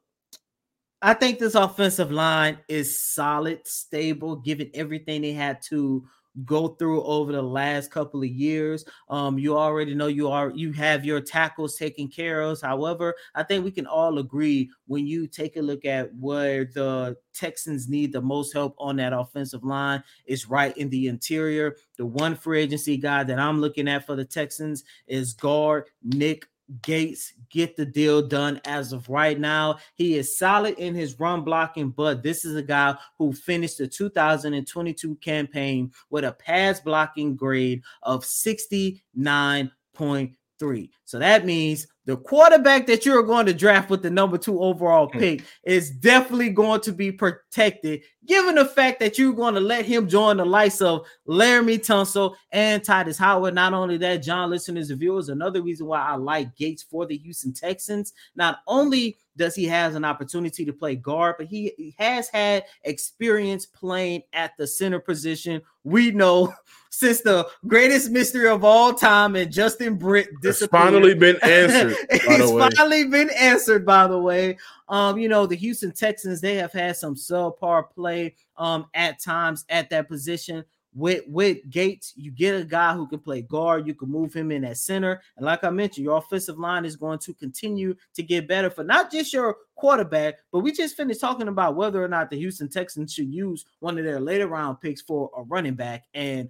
I 0.99 1.13
think 1.13 1.37
this 1.37 1.53
offensive 1.53 2.11
line 2.11 2.57
is 2.67 2.99
solid, 2.99 3.67
stable, 3.67 4.37
given 4.37 4.71
everything 4.73 5.21
they 5.21 5.33
had 5.33 5.61
to 5.69 6.07
go 6.45 6.69
through 6.69 7.03
over 7.03 7.31
the 7.31 7.41
last 7.41 7.91
couple 7.91 8.21
of 8.21 8.29
years. 8.29 8.85
Um, 9.09 9.37
you 9.37 9.57
already 9.57 9.93
know 9.93 10.07
you 10.07 10.29
are 10.29 10.51
you 10.51 10.71
have 10.73 11.05
your 11.05 11.21
tackles 11.21 11.75
taken 11.75 12.07
care 12.07 12.41
of. 12.41 12.61
However, 12.61 13.15
I 13.35 13.43
think 13.43 13.65
we 13.65 13.71
can 13.71 13.85
all 13.85 14.17
agree 14.19 14.69
when 14.87 15.05
you 15.07 15.27
take 15.27 15.57
a 15.57 15.61
look 15.61 15.85
at 15.85 16.13
where 16.15 16.65
the 16.65 17.17
Texans 17.33 17.89
need 17.89 18.11
the 18.11 18.21
most 18.21 18.53
help 18.53 18.75
on 18.77 18.95
that 18.97 19.13
offensive 19.13 19.63
line 19.63 20.03
is 20.25 20.49
right 20.49 20.75
in 20.77 20.89
the 20.89 21.07
interior. 21.07 21.75
The 21.97 22.05
one 22.05 22.35
free 22.35 22.61
agency 22.61 22.97
guy 22.97 23.23
that 23.23 23.39
I'm 23.39 23.61
looking 23.61 23.87
at 23.87 24.05
for 24.05 24.15
the 24.15 24.25
Texans 24.25 24.83
is 25.07 25.33
guard 25.33 25.89
Nick 26.03 26.47
Gates 26.81 27.33
get 27.49 27.75
the 27.75 27.85
deal 27.85 28.25
done 28.25 28.61
as 28.65 28.93
of 28.93 29.09
right 29.09 29.37
now. 29.39 29.77
He 29.95 30.15
is 30.15 30.37
solid 30.37 30.79
in 30.79 30.95
his 30.95 31.19
run 31.19 31.43
blocking, 31.43 31.89
but 31.89 32.23
this 32.23 32.45
is 32.45 32.55
a 32.55 32.63
guy 32.63 32.95
who 33.17 33.33
finished 33.33 33.79
the 33.79 33.87
2022 33.87 35.15
campaign 35.15 35.91
with 36.09 36.23
a 36.23 36.31
pass 36.31 36.79
blocking 36.79 37.35
grade 37.35 37.81
of 38.03 38.23
69.3. 38.23 40.89
So 41.11 41.19
that 41.19 41.43
means 41.45 41.87
the 42.05 42.15
quarterback 42.15 42.87
that 42.87 43.05
you're 43.05 43.21
going 43.21 43.45
to 43.47 43.53
draft 43.53 43.89
with 43.89 44.01
the 44.01 44.09
number 44.09 44.37
two 44.37 44.61
overall 44.61 45.09
hmm. 45.11 45.19
pick 45.19 45.43
is 45.65 45.91
definitely 45.91 46.49
going 46.49 46.79
to 46.81 46.93
be 46.93 47.11
protected, 47.11 48.03
given 48.25 48.55
the 48.55 48.63
fact 48.63 49.01
that 49.01 49.19
you're 49.19 49.33
going 49.33 49.55
to 49.55 49.59
let 49.59 49.85
him 49.85 50.07
join 50.07 50.37
the 50.37 50.45
likes 50.45 50.79
of 50.79 51.05
Laremy 51.27 51.79
Tunsil 51.79 52.33
and 52.53 52.81
Tytus 52.81 53.17
Howard. 53.17 53.55
Not 53.55 53.73
only 53.73 53.97
that, 53.97 54.23
John, 54.23 54.49
listeners 54.49 54.89
and 54.89 55.01
viewers, 55.01 55.27
another 55.27 55.61
reason 55.61 55.85
why 55.85 55.99
I 55.99 56.15
like 56.15 56.55
Gates 56.55 56.81
for 56.81 57.05
the 57.05 57.17
Houston 57.17 57.51
Texans. 57.51 58.13
Not 58.37 58.59
only 58.67 59.17
does 59.35 59.53
he 59.53 59.65
has 59.65 59.95
an 59.95 60.05
opportunity 60.05 60.63
to 60.63 60.73
play 60.73 60.95
guard, 60.95 61.35
but 61.37 61.47
he, 61.47 61.73
he 61.77 61.93
has 61.97 62.29
had 62.29 62.63
experience 62.83 63.65
playing 63.65 64.21
at 64.31 64.51
the 64.57 64.65
center 64.65 64.99
position. 64.99 65.61
We 65.83 66.11
know 66.11 66.53
since 66.91 67.21
the 67.21 67.47
greatest 67.67 68.11
mystery 68.11 68.47
of 68.47 68.63
all 68.63 68.93
time 68.93 69.35
and 69.35 69.51
Justin 69.51 69.95
Britt 69.95 70.29
disappeared. 70.41 70.93
Finally 71.01 71.13
been 71.19 71.39
answered. 71.43 71.95
it's 72.09 72.75
finally 72.77 73.05
been 73.05 73.29
answered, 73.31 73.85
by 73.85 74.07
the 74.07 74.19
way. 74.19 74.57
Um, 74.89 75.17
you 75.17 75.29
know, 75.29 75.45
the 75.45 75.55
Houston 75.55 75.91
Texans, 75.91 76.41
they 76.41 76.55
have 76.55 76.73
had 76.73 76.97
some 76.97 77.15
subpar 77.15 77.89
play 77.89 78.35
um 78.57 78.85
at 78.93 79.21
times 79.21 79.65
at 79.69 79.89
that 79.89 80.07
position. 80.07 80.63
With 80.93 81.23
with 81.25 81.69
Gates, 81.69 82.11
you 82.17 82.31
get 82.31 82.59
a 82.59 82.65
guy 82.65 82.93
who 82.93 83.07
can 83.07 83.19
play 83.19 83.43
guard, 83.43 83.87
you 83.87 83.93
can 83.93 84.09
move 84.09 84.33
him 84.33 84.51
in 84.51 84.65
at 84.65 84.77
center. 84.77 85.21
And 85.37 85.45
like 85.45 85.63
I 85.63 85.69
mentioned, 85.69 86.03
your 86.03 86.17
offensive 86.17 86.59
line 86.59 86.83
is 86.83 86.97
going 86.97 87.19
to 87.19 87.33
continue 87.33 87.95
to 88.13 88.23
get 88.23 88.49
better 88.49 88.69
for 88.69 88.83
not 88.83 89.09
just 89.09 89.31
your 89.31 89.55
quarterback, 89.75 90.35
but 90.51 90.59
we 90.59 90.73
just 90.73 90.97
finished 90.97 91.21
talking 91.21 91.47
about 91.47 91.77
whether 91.77 92.03
or 92.03 92.09
not 92.09 92.29
the 92.29 92.37
Houston 92.37 92.67
Texans 92.67 93.13
should 93.13 93.33
use 93.33 93.63
one 93.79 93.97
of 93.97 94.03
their 94.03 94.19
later 94.19 94.47
round 94.47 94.81
picks 94.81 95.01
for 95.01 95.31
a 95.37 95.43
running 95.43 95.75
back. 95.75 96.03
And 96.13 96.49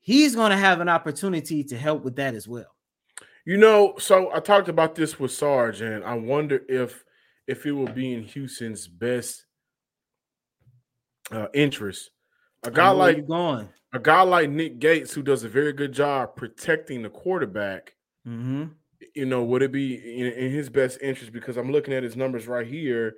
he's 0.00 0.34
going 0.34 0.52
to 0.52 0.56
have 0.56 0.80
an 0.80 0.88
opportunity 0.88 1.62
to 1.64 1.76
help 1.76 2.02
with 2.02 2.16
that 2.16 2.34
as 2.34 2.48
well. 2.48 2.75
You 3.46 3.56
know, 3.56 3.94
so 3.98 4.32
I 4.34 4.40
talked 4.40 4.68
about 4.68 4.96
this 4.96 5.20
with 5.20 5.30
Sarge, 5.30 5.80
and 5.80 6.04
I 6.04 6.14
wonder 6.14 6.62
if 6.68 7.04
if 7.46 7.64
it 7.64 7.70
will 7.70 7.86
be 7.86 8.12
in 8.12 8.24
Houston's 8.24 8.88
best 8.88 9.46
uh, 11.30 11.46
interest. 11.54 12.10
A 12.64 12.72
guy 12.72 12.90
like 12.90 13.24
going, 13.24 13.68
a 13.92 14.00
guy 14.00 14.22
like 14.22 14.50
Nick 14.50 14.80
Gates, 14.80 15.14
who 15.14 15.22
does 15.22 15.44
a 15.44 15.48
very 15.48 15.72
good 15.72 15.92
job 15.92 16.34
protecting 16.34 17.02
the 17.02 17.08
quarterback. 17.08 17.94
Mm-hmm. 18.26 18.64
You 19.14 19.26
know, 19.26 19.44
would 19.44 19.62
it 19.62 19.70
be 19.70 19.94
in, 19.94 20.26
in 20.26 20.50
his 20.50 20.68
best 20.68 20.98
interest? 21.00 21.32
Because 21.32 21.56
I'm 21.56 21.70
looking 21.70 21.94
at 21.94 22.02
his 22.02 22.16
numbers 22.16 22.48
right 22.48 22.66
here 22.66 23.14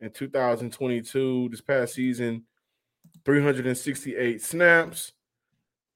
in 0.00 0.10
2022, 0.10 1.50
this 1.50 1.60
past 1.60 1.92
season, 1.92 2.44
368 3.26 4.40
snaps, 4.40 5.12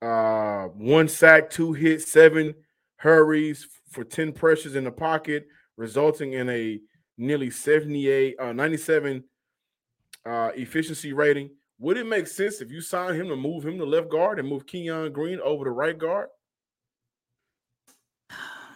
uh, 0.02 0.64
one 0.64 1.08
sack, 1.08 1.48
two 1.48 1.72
hits, 1.72 2.12
seven 2.12 2.54
hurries 3.00 3.66
for 3.90 4.04
10 4.04 4.32
pressures 4.32 4.76
in 4.76 4.84
the 4.84 4.90
pocket, 4.90 5.46
resulting 5.76 6.34
in 6.34 6.50
a 6.50 6.78
nearly 7.16 7.50
78, 7.50 8.36
uh, 8.38 8.52
97 8.52 9.24
uh, 10.26 10.50
efficiency 10.54 11.14
rating. 11.14 11.50
Would 11.78 11.96
it 11.96 12.06
make 12.06 12.26
sense 12.26 12.60
if 12.60 12.70
you 12.70 12.82
sign 12.82 13.14
him 13.14 13.28
to 13.28 13.36
move 13.36 13.64
him 13.64 13.78
to 13.78 13.86
left 13.86 14.10
guard 14.10 14.38
and 14.38 14.46
move 14.46 14.66
Kenyon 14.66 15.12
Green 15.12 15.40
over 15.40 15.64
to 15.64 15.70
right 15.70 15.96
guard? 15.96 16.28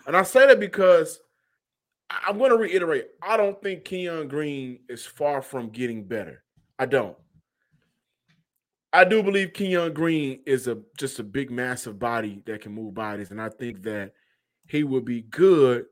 And 0.06 0.16
I 0.16 0.22
say 0.22 0.46
that 0.46 0.58
because 0.58 1.20
I'm 2.10 2.38
going 2.38 2.50
to 2.50 2.56
reiterate 2.56 3.08
I 3.22 3.36
don't 3.36 3.60
think 3.62 3.84
Kenyon 3.84 4.28
Green 4.28 4.80
is 4.88 5.04
far 5.04 5.42
from 5.42 5.68
getting 5.68 6.04
better. 6.04 6.42
I 6.78 6.86
don't. 6.86 7.16
I 8.94 9.04
do 9.04 9.24
believe 9.24 9.52
Kenyon 9.54 9.92
Green 9.92 10.38
is 10.46 10.68
a 10.68 10.78
just 10.96 11.18
a 11.18 11.24
big, 11.24 11.50
massive 11.50 11.98
body 11.98 12.40
that 12.46 12.60
can 12.60 12.72
move 12.72 12.94
bodies, 12.94 13.32
and 13.32 13.42
I 13.42 13.48
think 13.48 13.82
that 13.82 14.12
he 14.68 14.84
would 14.84 15.04
be 15.04 15.22
good 15.22 15.86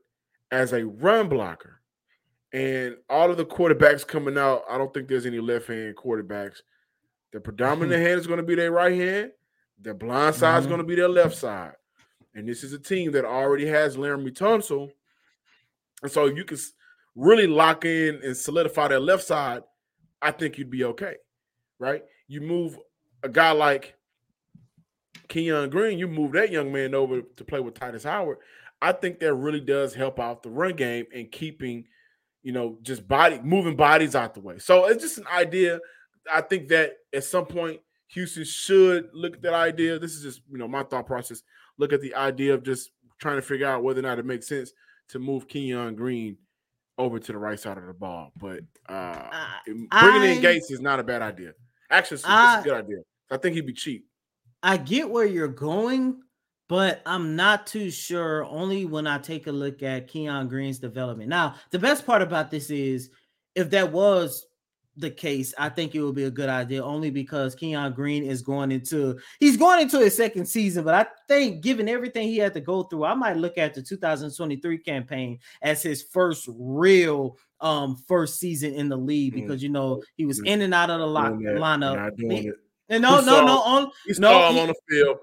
as 0.51 0.71
a 0.71 0.85
run 0.85 1.27
blocker. 1.27 1.81
And 2.53 2.95
all 3.09 3.29
of 3.29 3.35
the 3.35 3.45
quarterbacks 3.45 4.07
coming 4.07 4.37
out, 4.37 4.63
I 4.69 4.77
don't 4.77 4.93
think 4.93 5.09
there's 5.09 5.25
any 5.25 5.41
left 5.41 5.67
hand 5.67 5.97
quarterbacks. 5.97 6.61
The 7.33 7.41
predominant 7.41 8.01
hand 8.07 8.21
is 8.21 8.27
going 8.27 8.37
to 8.37 8.43
be 8.43 8.55
their 8.55 8.71
right 8.71 8.97
hand. 8.97 9.31
The 9.81 9.93
blind 9.93 10.35
side 10.35 10.53
mm-hmm. 10.53 10.61
is 10.61 10.67
going 10.67 10.77
to 10.77 10.85
be 10.85 10.95
their 10.95 11.09
left 11.09 11.35
side. 11.35 11.73
And 12.35 12.47
this 12.47 12.63
is 12.63 12.71
a 12.71 12.79
team 12.79 13.11
that 13.11 13.25
already 13.25 13.65
has 13.65 13.97
Laremy 13.97 14.31
Tunsil. 14.31 14.91
And 16.01 16.11
so 16.11 16.27
you 16.27 16.45
can 16.45 16.57
really 17.15 17.47
lock 17.47 17.83
in 17.83 18.21
and 18.23 18.37
solidify 18.37 18.87
that 18.87 19.01
left 19.01 19.23
side. 19.23 19.63
I 20.21 20.31
think 20.31 20.57
you'd 20.57 20.69
be 20.69 20.85
okay, 20.85 21.15
right? 21.79 22.03
You 22.27 22.39
move 22.39 22.77
a 23.23 23.29
guy 23.29 23.51
like 23.51 23.95
Kenyon 25.27 25.69
Green, 25.69 25.97
you 25.97 26.07
move 26.07 26.33
that 26.33 26.51
young 26.51 26.71
man 26.71 26.93
over 26.93 27.21
to 27.21 27.43
play 27.43 27.59
with 27.59 27.73
Tytus 27.73 28.03
Howard. 28.03 28.37
I 28.81 28.91
think 28.91 29.19
that 29.19 29.33
really 29.33 29.61
does 29.61 29.93
help 29.93 30.19
out 30.19 30.43
the 30.43 30.49
run 30.49 30.75
game 30.75 31.05
and 31.15 31.31
keeping, 31.31 31.85
you 32.43 32.51
know, 32.51 32.77
just 32.81 33.07
body 33.07 33.39
moving 33.41 33.75
bodies 33.75 34.15
out 34.15 34.33
the 34.33 34.41
way. 34.41 34.59
So 34.59 34.85
it's 34.85 35.01
just 35.01 35.17
an 35.17 35.27
idea. 35.33 35.79
I 36.31 36.41
think 36.41 36.67
that 36.67 36.97
at 37.13 37.23
some 37.23 37.45
point 37.45 37.79
Houston 38.09 38.43
should 38.43 39.09
look 39.13 39.35
at 39.35 39.41
that 39.43 39.53
idea. 39.53 39.97
This 39.99 40.13
is 40.15 40.21
just, 40.21 40.41
you 40.51 40.57
know, 40.57 40.67
my 40.67 40.83
thought 40.83 41.07
process. 41.07 41.41
Look 41.77 41.93
at 41.93 42.01
the 42.01 42.13
idea 42.13 42.53
of 42.53 42.63
just 42.63 42.91
trying 43.19 43.37
to 43.37 43.41
figure 43.41 43.67
out 43.67 43.83
whether 43.83 43.99
or 43.99 44.03
not 44.03 44.19
it 44.19 44.25
makes 44.25 44.47
sense 44.47 44.73
to 45.09 45.19
move 45.19 45.47
Kenyon 45.47 45.95
Green 45.95 46.37
over 46.97 47.19
to 47.19 47.31
the 47.31 47.37
right 47.37 47.59
side 47.59 47.77
of 47.77 47.85
the 47.85 47.93
ball. 47.93 48.31
But 48.37 48.59
uh, 48.89 49.29
uh 49.31 49.55
bringing 49.65 49.89
I, 49.91 50.33
in 50.35 50.41
Gates 50.41 50.69
is 50.69 50.81
not 50.81 50.99
a 50.99 51.03
bad 51.03 51.21
idea. 51.21 51.53
Actually, 51.89 52.15
it's, 52.15 52.25
I, 52.25 52.57
it's 52.57 52.65
a 52.65 52.69
good 52.69 52.83
idea. 52.83 52.97
I 53.33 53.37
think 53.37 53.55
he'd 53.55 53.65
be 53.65 53.73
cheap. 53.73 54.07
I 54.61 54.77
get 54.77 55.09
where 55.09 55.25
you're 55.25 55.47
going, 55.47 56.21
but 56.69 57.01
I'm 57.05 57.35
not 57.35 57.67
too 57.67 57.89
sure. 57.89 58.45
Only 58.45 58.85
when 58.85 59.07
I 59.07 59.17
take 59.17 59.47
a 59.47 59.51
look 59.51 59.81
at 59.83 60.07
Keon 60.07 60.47
Green's 60.47 60.79
development. 60.79 61.29
Now, 61.29 61.55
the 61.71 61.79
best 61.79 62.05
part 62.05 62.21
about 62.21 62.51
this 62.51 62.69
is 62.69 63.09
if 63.55 63.69
that 63.71 63.91
was 63.91 64.45
the 64.95 65.09
case, 65.09 65.53
I 65.57 65.69
think 65.69 65.95
it 65.95 66.03
would 66.03 66.13
be 66.13 66.25
a 66.25 66.31
good 66.31 66.49
idea 66.49 66.83
only 66.83 67.09
because 67.09 67.55
Keon 67.55 67.93
Green 67.93 68.23
is 68.23 68.43
going 68.43 68.71
into 68.71 69.17
he's 69.39 69.57
going 69.57 69.81
into 69.81 69.99
his 69.99 70.15
second 70.15 70.45
season. 70.45 70.83
But 70.83 70.93
I 70.93 71.07
think 71.27 71.61
given 71.61 71.89
everything 71.89 72.27
he 72.27 72.37
had 72.37 72.53
to 72.53 72.61
go 72.61 72.83
through, 72.83 73.05
I 73.05 73.15
might 73.15 73.37
look 73.37 73.57
at 73.57 73.73
the 73.73 73.81
2023 73.81 74.77
campaign 74.77 75.39
as 75.61 75.81
his 75.81 76.03
first 76.03 76.47
real 76.53 77.37
um 77.59 77.95
first 78.07 78.39
season 78.39 78.73
in 78.73 78.89
the 78.89 78.97
league 78.97 79.33
mm. 79.33 79.41
because 79.41 79.63
you 79.63 79.69
know 79.69 80.03
he 80.15 80.25
was 80.25 80.41
in 80.43 80.61
and 80.61 80.73
out 80.73 80.89
of 80.89 80.99
the 80.99 81.07
lock, 81.07 81.33
lineup. 81.33 82.11
And 82.89 83.01
no, 83.01 83.21
no, 83.21 83.45
no, 83.45 83.59
on 83.59 83.91
no, 84.07 84.13
saw 84.13 84.49
him 84.49 84.55
he, 84.55 84.61
on 84.61 84.67
the 84.67 84.75
field 84.89 85.17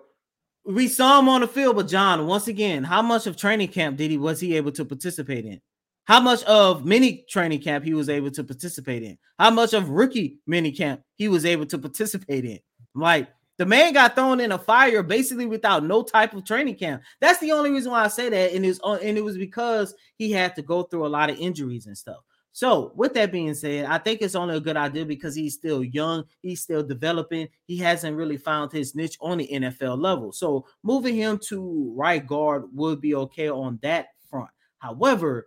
we 0.65 0.89
saw 0.89 1.19
him 1.19 1.29
on 1.29 1.41
the 1.41 1.49
field, 1.49 1.77
but 1.77 1.89
John, 1.89 2.27
once 2.27 2.49
again, 2.49 2.85
how 2.85 3.03
much 3.03 3.27
of 3.27 3.37
training 3.37 3.69
camp 3.69 3.97
did 3.97 4.11
he 4.11 4.19
was 4.19 4.41
he 4.41 4.57
able 4.57 4.73
to 4.73 4.85
participate 4.85 5.45
in? 5.45 5.61
How 6.05 6.21
much 6.21 6.43
of 6.45 6.85
mini 6.85 7.25
training 7.29 7.61
camp 7.61 7.85
he 7.85 7.95
was 7.95 8.09
able 8.09 8.31
to 8.33 8.45
participate 8.45 9.03
in? 9.03 9.19
How 9.39 9.51
much 9.51 9.75
of 9.75 9.91
rookie 9.91 10.39
mini 10.47 10.73
camp 10.73 11.03
he 11.17 11.29
was 11.29 11.45
able 11.45 11.67
to 11.67 11.79
participate 11.79 12.45
in? 12.45 12.59
Like 12.95 13.29
the 13.59 13.67
man 13.67 13.93
got 13.93 14.15
thrown 14.15 14.41
in 14.41 14.53
a 14.53 14.59
fire 14.59 15.03
basically 15.03 15.47
without 15.47 15.85
no 15.85 16.03
type 16.03 16.35
of 16.35 16.45
training 16.45 16.77
camp. 16.77 17.03
That's 17.21 17.39
the 17.39 17.53
only 17.53 17.71
reason 17.71 17.93
why 17.93 18.05
I 18.05 18.09
say 18.09 18.29
that, 18.29 18.53
and 18.53 18.65
it's 18.67 18.81
and 18.83 19.19
it 19.19 19.25
was 19.25 19.39
because 19.39 19.95
he 20.17 20.33
had 20.33 20.57
to 20.57 20.63
go 20.63 20.83
through 20.83 21.07
a 21.07 21.09
lot 21.09 21.31
of 21.31 21.39
injuries 21.39 21.87
and 21.87 21.97
stuff. 21.97 22.19
So, 22.53 22.93
with 22.97 23.15
that 23.15 23.31
being 23.31 23.55
said, 23.55 23.87
I 23.87 23.99
think 23.99 24.23
it's 24.23 24.35
only 24.35 24.57
a 24.57 24.61
good 24.61 24.77
idea 24.77 25.07
because 25.07 25.35
he's 25.35 25.55
still 25.55 25.85
young, 25.85 26.25
he's 26.43 26.63
still 26.63 26.83
developing, 26.83 27.49
he 27.67 27.77
hasn't 27.79 28.17
really 28.17 28.37
found 28.37 28.73
his 28.73 28.95
niche 28.95 29.17
on 29.21 29.39
the 29.39 29.49
NFL 29.49 30.01
level. 30.01 30.33
So, 30.33 30.67
moving 30.83 31.15
him 31.15 31.39
to 31.49 31.95
right 31.97 32.27
guard 32.27 32.65
would 32.75 33.01
be 33.01 33.15
okay 33.15 33.49
on 33.49 33.79
that 33.83 34.09
front. 34.29 34.51
However, 34.79 35.47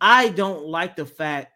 I 0.00 0.30
don't 0.30 0.64
like 0.64 0.96
the 0.96 1.04
fact 1.04 1.52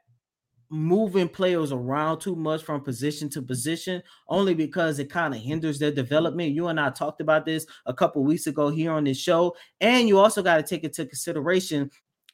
moving 0.73 1.29
players 1.29 1.71
around 1.71 2.19
too 2.19 2.35
much 2.35 2.63
from 2.63 2.81
position 2.81 3.29
to 3.29 3.43
position 3.43 4.03
only 4.29 4.55
because 4.55 4.99
it 4.99 5.11
kind 5.11 5.35
of 5.35 5.41
hinders 5.41 5.79
their 5.79 5.93
development. 5.93 6.55
You 6.55 6.69
and 6.69 6.81
I 6.81 6.89
talked 6.91 7.21
about 7.21 7.45
this 7.45 7.67
a 7.85 7.93
couple 7.93 8.25
weeks 8.25 8.47
ago 8.47 8.71
here 8.71 8.91
on 8.93 9.05
this 9.05 9.19
show, 9.19 9.55
and 9.81 10.09
you 10.09 10.19
also 10.19 10.43
got 10.43 10.57
to 10.57 10.63
take 10.63 10.83
into 10.83 11.05
consideration 11.05 11.91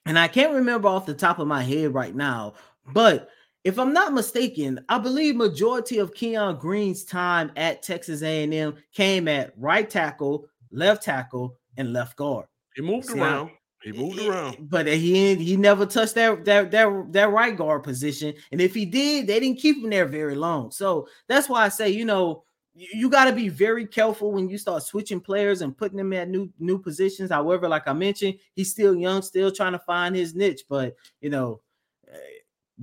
and 0.07 0.19
I 0.19 0.29
can't 0.29 0.55
remember 0.55 0.89
off 0.89 1.07
the 1.07 1.15
top 1.15 1.39
of 1.39 1.47
my 1.47 1.63
head 1.63 1.95
right 1.95 2.15
now, 2.15 2.55
but 2.93 3.29
if 3.65 3.79
I'm 3.79 3.93
not 3.93 4.15
mistaken, 4.15 4.85
I 4.89 4.99
believe 4.99 5.37
majority 5.37 5.99
of 5.99 6.15
Keon 6.15 6.57
Green's 6.57 7.05
time 7.05 7.53
at 7.57 7.83
Texas 7.83 8.23
A&M 8.23 8.75
came 8.93 9.29
at 9.29 9.53
right 9.57 9.89
tackle, 9.89 10.47
left 10.71 11.03
tackle, 11.03 11.57
and 11.77 11.93
left 11.93 12.17
guard. 12.17 12.47
He 12.75 12.83
moved 12.83 13.09
See, 13.09 13.19
around. 13.19 13.51
He 13.83 13.93
moved 13.93 14.21
around, 14.21 14.57
but 14.71 14.87
he 14.87 15.37
he 15.37 15.57
never 15.57 15.87
touched 15.87 16.17
that 16.17 16.45
that 16.45 16.71
that 16.73 17.13
that 17.13 17.31
right 17.31 17.57
guard 17.57 17.85
position. 17.85 18.35
And 18.51 18.61
if 18.61 18.75
he 18.75 18.85
did, 18.85 19.27
they 19.27 19.39
didn't 19.39 19.61
keep 19.61 19.77
him 19.77 19.91
there 19.91 20.07
very 20.07 20.35
long. 20.35 20.71
So 20.73 21.07
that's 21.29 21.49
why 21.49 21.65
I 21.65 21.69
say, 21.69 21.91
you 21.91 22.05
know, 22.05 22.45
you 22.79 23.11
got 23.11 23.25
to 23.25 23.33
be 23.33 23.49
very 23.49 23.87
careful 23.87 24.33
when 24.33 24.49
you 24.49 24.57
start 24.57 24.83
switching 24.83 25.21
players 25.21 25.63
and 25.63 25.77
putting 25.77 25.99
them 25.99 26.13
at 26.13 26.29
new 26.29 26.51
new 26.59 26.79
positions. 26.79 27.31
However, 27.31 27.69
like 27.69 27.89
I 27.89 27.93
mentioned, 27.93 28.35
he's 28.55 28.71
still 28.71 28.95
young, 28.95 29.23
still 29.23 29.51
trying 29.51 29.73
to 29.73 29.79
find 29.81 30.15
his 30.15 30.35
niche. 30.35 30.63
But 30.69 30.95
you 31.21 31.31
know, 31.31 31.61
eh, 32.09 32.17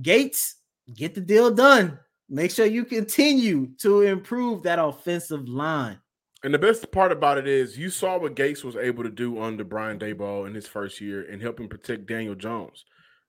Gates, 0.02 0.56
get 0.94 1.14
the 1.14 1.20
deal 1.20 1.50
done. 1.50 1.98
Make 2.28 2.50
sure 2.50 2.66
you 2.66 2.84
continue 2.84 3.68
to 3.78 4.02
improve 4.02 4.62
that 4.64 4.78
offensive 4.78 5.48
line. 5.48 5.98
And 6.42 6.52
the 6.52 6.58
best 6.58 6.90
part 6.92 7.12
about 7.12 7.38
it 7.38 7.46
is 7.46 7.78
you 7.78 7.88
saw 7.88 8.18
what 8.18 8.34
Gates 8.34 8.62
was 8.62 8.76
able 8.76 9.02
to 9.04 9.10
do 9.10 9.40
under 9.40 9.64
Brian 9.64 9.98
Daboll 9.98 10.46
in 10.46 10.54
his 10.54 10.66
first 10.66 11.00
year 11.00 11.22
and 11.30 11.40
helping 11.40 11.68
protect 11.68 12.06
Daniel 12.06 12.34
Jones, 12.34 12.84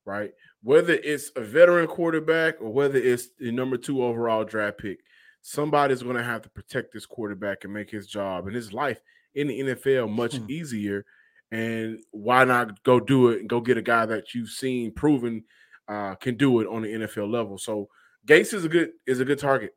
right? 0.05 0.31
Whether 0.61 0.93
it's 0.95 1.31
a 1.35 1.41
veteran 1.41 1.87
quarterback 1.87 2.61
or 2.61 2.71
whether 2.73 2.97
it's 2.97 3.29
the 3.39 3.51
number 3.51 3.77
two 3.77 4.03
overall 4.03 4.43
draft 4.43 4.79
pick, 4.79 4.99
somebody's 5.47 6.03
going 6.03 6.17
to 6.17 6.23
have 6.23 6.41
to 6.41 6.49
protect 6.49 6.93
this 6.93 7.05
quarterback 7.05 7.63
and 7.63 7.73
make 7.73 7.89
his 7.89 8.05
job 8.05 8.47
and 8.47 8.55
his 8.55 8.73
life 8.73 8.99
in 9.33 9.47
the 9.47 9.59
NFL 9.61 10.11
much 10.11 10.35
hmm. 10.35 10.45
easier. 10.49 11.05
And 11.51 11.99
why 12.11 12.43
not 12.43 12.83
go 12.83 12.99
do 12.99 13.29
it 13.29 13.39
and 13.39 13.49
go 13.49 13.61
get 13.61 13.77
a 13.77 13.81
guy 13.81 14.05
that 14.07 14.33
you've 14.33 14.49
seen 14.49 14.91
proven 14.91 15.45
uh, 15.87 16.15
can 16.15 16.35
do 16.35 16.59
it 16.59 16.67
on 16.67 16.81
the 16.81 16.89
NFL 16.89 17.31
level? 17.31 17.57
So 17.57 17.87
Gates 18.25 18.51
is 18.51 18.65
a 18.65 18.69
good 18.69 18.89
is 19.05 19.21
a 19.21 19.25
good 19.25 19.39
target. 19.39 19.73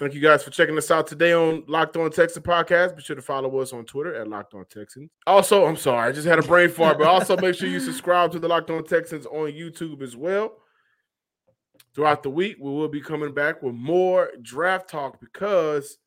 Thank 0.00 0.14
you 0.14 0.20
guys 0.20 0.42
for 0.42 0.50
checking 0.50 0.76
us 0.76 0.90
out 0.90 1.06
today 1.06 1.32
on 1.32 1.62
Locked 1.68 1.96
On 1.96 2.10
Texans 2.10 2.44
podcast. 2.44 2.96
Be 2.96 3.02
sure 3.02 3.14
to 3.14 3.22
follow 3.22 3.56
us 3.60 3.72
on 3.72 3.84
Twitter 3.84 4.16
at 4.16 4.26
Locked 4.26 4.54
On 4.54 4.64
Texans. 4.64 5.08
Also, 5.28 5.64
I'm 5.64 5.76
sorry, 5.76 6.08
I 6.08 6.12
just 6.12 6.26
had 6.26 6.40
a 6.40 6.42
brain 6.42 6.70
fart, 6.70 6.98
but 6.98 7.06
also 7.06 7.36
make 7.36 7.54
sure 7.54 7.68
you 7.68 7.78
subscribe 7.92 8.32
to 8.32 8.40
the 8.40 8.48
Locked 8.48 8.70
On 8.70 8.82
Texans 8.82 9.26
on 9.26 9.52
YouTube 9.52 10.02
as 10.02 10.16
well 10.16 10.54
throughout 11.94 12.22
the 12.22 12.30
week. 12.30 12.56
We 12.60 12.70
will 12.70 12.88
be 12.88 13.00
coming 13.00 13.32
back 13.32 13.62
with 13.62 13.74
more 13.74 14.30
draft 14.42 14.88
talk 14.88 15.20
because 15.20 15.98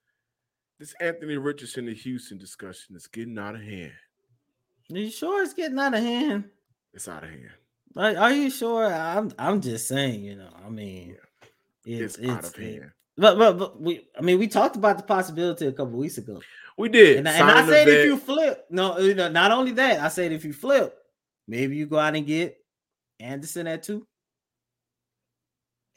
this 0.80 0.93
Anthony 1.00 1.38
Richardson 1.38 1.86
to 1.86 1.93
Houston 1.93 2.38
discussion 2.38 2.95
is 2.95 3.08
getting 3.08 3.38
out 3.38 3.56
of 3.56 3.62
hand. 3.62 3.93
Are 4.91 4.97
you 4.97 5.10
sure 5.10 5.43
it's 5.43 5.54
getting 5.54 5.80
out 5.80 5.93
of 5.93 6.02
hand? 6.02 6.45
It's 6.93 7.08
out 7.08 7.23
of 7.23 7.30
hand. 7.30 7.50
Are, 7.95 8.15
are 8.15 8.34
you 8.34 8.50
sure? 8.50 8.86
I'm 8.86 9.32
I'm 9.39 9.60
just 9.62 9.88
saying, 9.88 10.23
you 10.23 10.36
know, 10.36 10.50
I 10.65 10.69
mean, 10.69 11.17
it's, 11.86 12.15
it's, 12.15 12.17
it's 12.17 12.30
out 12.30 12.45
of 12.45 12.56
hand. 12.56 12.91
But, 13.17 13.38
but 13.38 13.58
but 13.58 13.82
we 13.82 14.08
I 14.17 14.21
mean 14.21 14.38
we 14.38 14.47
talked 14.47 14.76
about 14.76 14.97
the 14.97 15.04
possibility 15.04 15.65
a 15.65 15.71
couple 15.71 15.97
weeks 15.97 16.17
ago. 16.17 16.41
We 16.78 16.89
did. 16.89 17.17
And, 17.17 17.28
and 17.28 17.50
I 17.50 17.65
said 17.65 17.88
if 17.88 18.06
you 18.06 18.17
flip, 18.17 18.67
no, 18.69 18.93
uh, 18.93 19.00
you 19.00 19.15
know, 19.15 19.30
not 19.30 19.52
only 19.52 19.71
that, 19.71 20.00
I 20.00 20.10
said 20.10 20.32
if 20.32 20.45
you 20.45 20.54
flip, 20.54 20.95
maybe 21.47 21.76
you 21.76 21.88
go 21.88 21.97
out 21.97 22.15
and 22.15 22.26
get 22.26 22.58
Anderson 23.19 23.65
at 23.65 23.82
two 23.82 24.06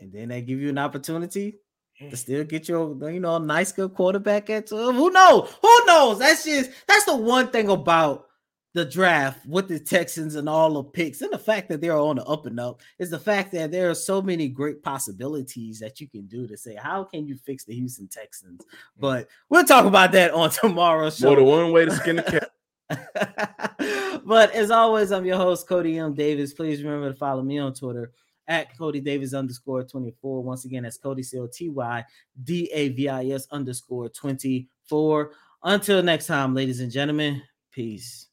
and 0.00 0.12
then 0.12 0.28
they 0.28 0.42
give 0.42 0.60
you 0.60 0.70
an 0.70 0.78
opportunity 0.78 1.58
to 1.98 2.04
mm. 2.06 2.16
still 2.16 2.44
get 2.44 2.68
your, 2.68 2.96
you 3.10 3.20
know, 3.20 3.36
a 3.36 3.40
nice 3.40 3.72
good 3.72 3.94
quarterback 3.94 4.48
at 4.50 4.68
12. 4.68 4.94
Who 4.94 5.10
knows? 5.10 5.54
Who 5.60 5.86
knows? 5.86 6.18
That's 6.18 6.44
just 6.44 6.70
that's 6.86 7.04
the 7.04 7.16
one 7.16 7.48
thing 7.48 7.68
about 7.68 8.26
the 8.72 8.84
draft 8.84 9.44
with 9.46 9.68
the 9.68 9.80
Texans 9.80 10.36
and 10.36 10.48
all 10.48 10.74
the 10.74 10.84
picks, 10.84 11.22
and 11.22 11.32
the 11.32 11.38
fact 11.38 11.68
that 11.68 11.80
they're 11.80 11.98
on 11.98 12.16
the 12.16 12.24
up 12.24 12.46
and 12.46 12.60
up 12.60 12.80
is 13.00 13.10
the 13.10 13.18
fact 13.18 13.50
that 13.52 13.72
there 13.72 13.90
are 13.90 13.94
so 13.94 14.22
many 14.22 14.48
great 14.48 14.80
possibilities 14.82 15.80
that 15.80 16.00
you 16.00 16.08
can 16.08 16.26
do 16.26 16.46
to 16.46 16.56
say, 16.56 16.76
how 16.76 17.02
can 17.02 17.26
you 17.26 17.36
fix 17.36 17.64
the 17.64 17.74
Houston 17.74 18.06
Texans? 18.06 18.60
Mm. 18.60 19.00
But 19.00 19.28
we'll 19.48 19.64
talk 19.64 19.86
about 19.86 20.12
that 20.12 20.32
on 20.32 20.50
tomorrow's 20.62 21.18
show. 21.18 21.26
More 21.28 21.36
than 21.36 21.46
one 21.46 21.72
way 21.72 21.84
to 21.84 21.90
skin 21.90 22.16
the 22.16 22.22
cat. 22.22 22.50
but 24.24 24.52
as 24.52 24.70
always, 24.70 25.12
I'm 25.12 25.24
your 25.24 25.36
host, 25.36 25.68
Coty 25.68 26.00
M. 26.00 26.14
Davis. 26.14 26.52
Please 26.52 26.82
remember 26.82 27.12
to 27.12 27.18
follow 27.18 27.42
me 27.42 27.58
on 27.58 27.74
Twitter 27.74 28.12
at 28.50 28.76
Coty 28.76 29.02
Davis 29.02 29.32
underscore 29.32 29.84
24. 29.84 30.42
Once 30.42 30.64
again, 30.66 30.82
that's 30.82 30.98
Coty 30.98 31.24
C 31.24 31.38
O 31.38 31.46
T 31.46 31.70
Y 31.70 32.04
D 32.42 32.68
A 32.74 32.88
V 32.90 33.08
I 33.08 33.26
S 33.28 33.46
underscore 33.50 34.10
24. 34.10 35.30
Until 35.62 36.02
next 36.02 36.26
time, 36.26 36.54
ladies 36.54 36.80
and 36.80 36.90
gentlemen, 36.90 37.40
peace. 37.70 38.29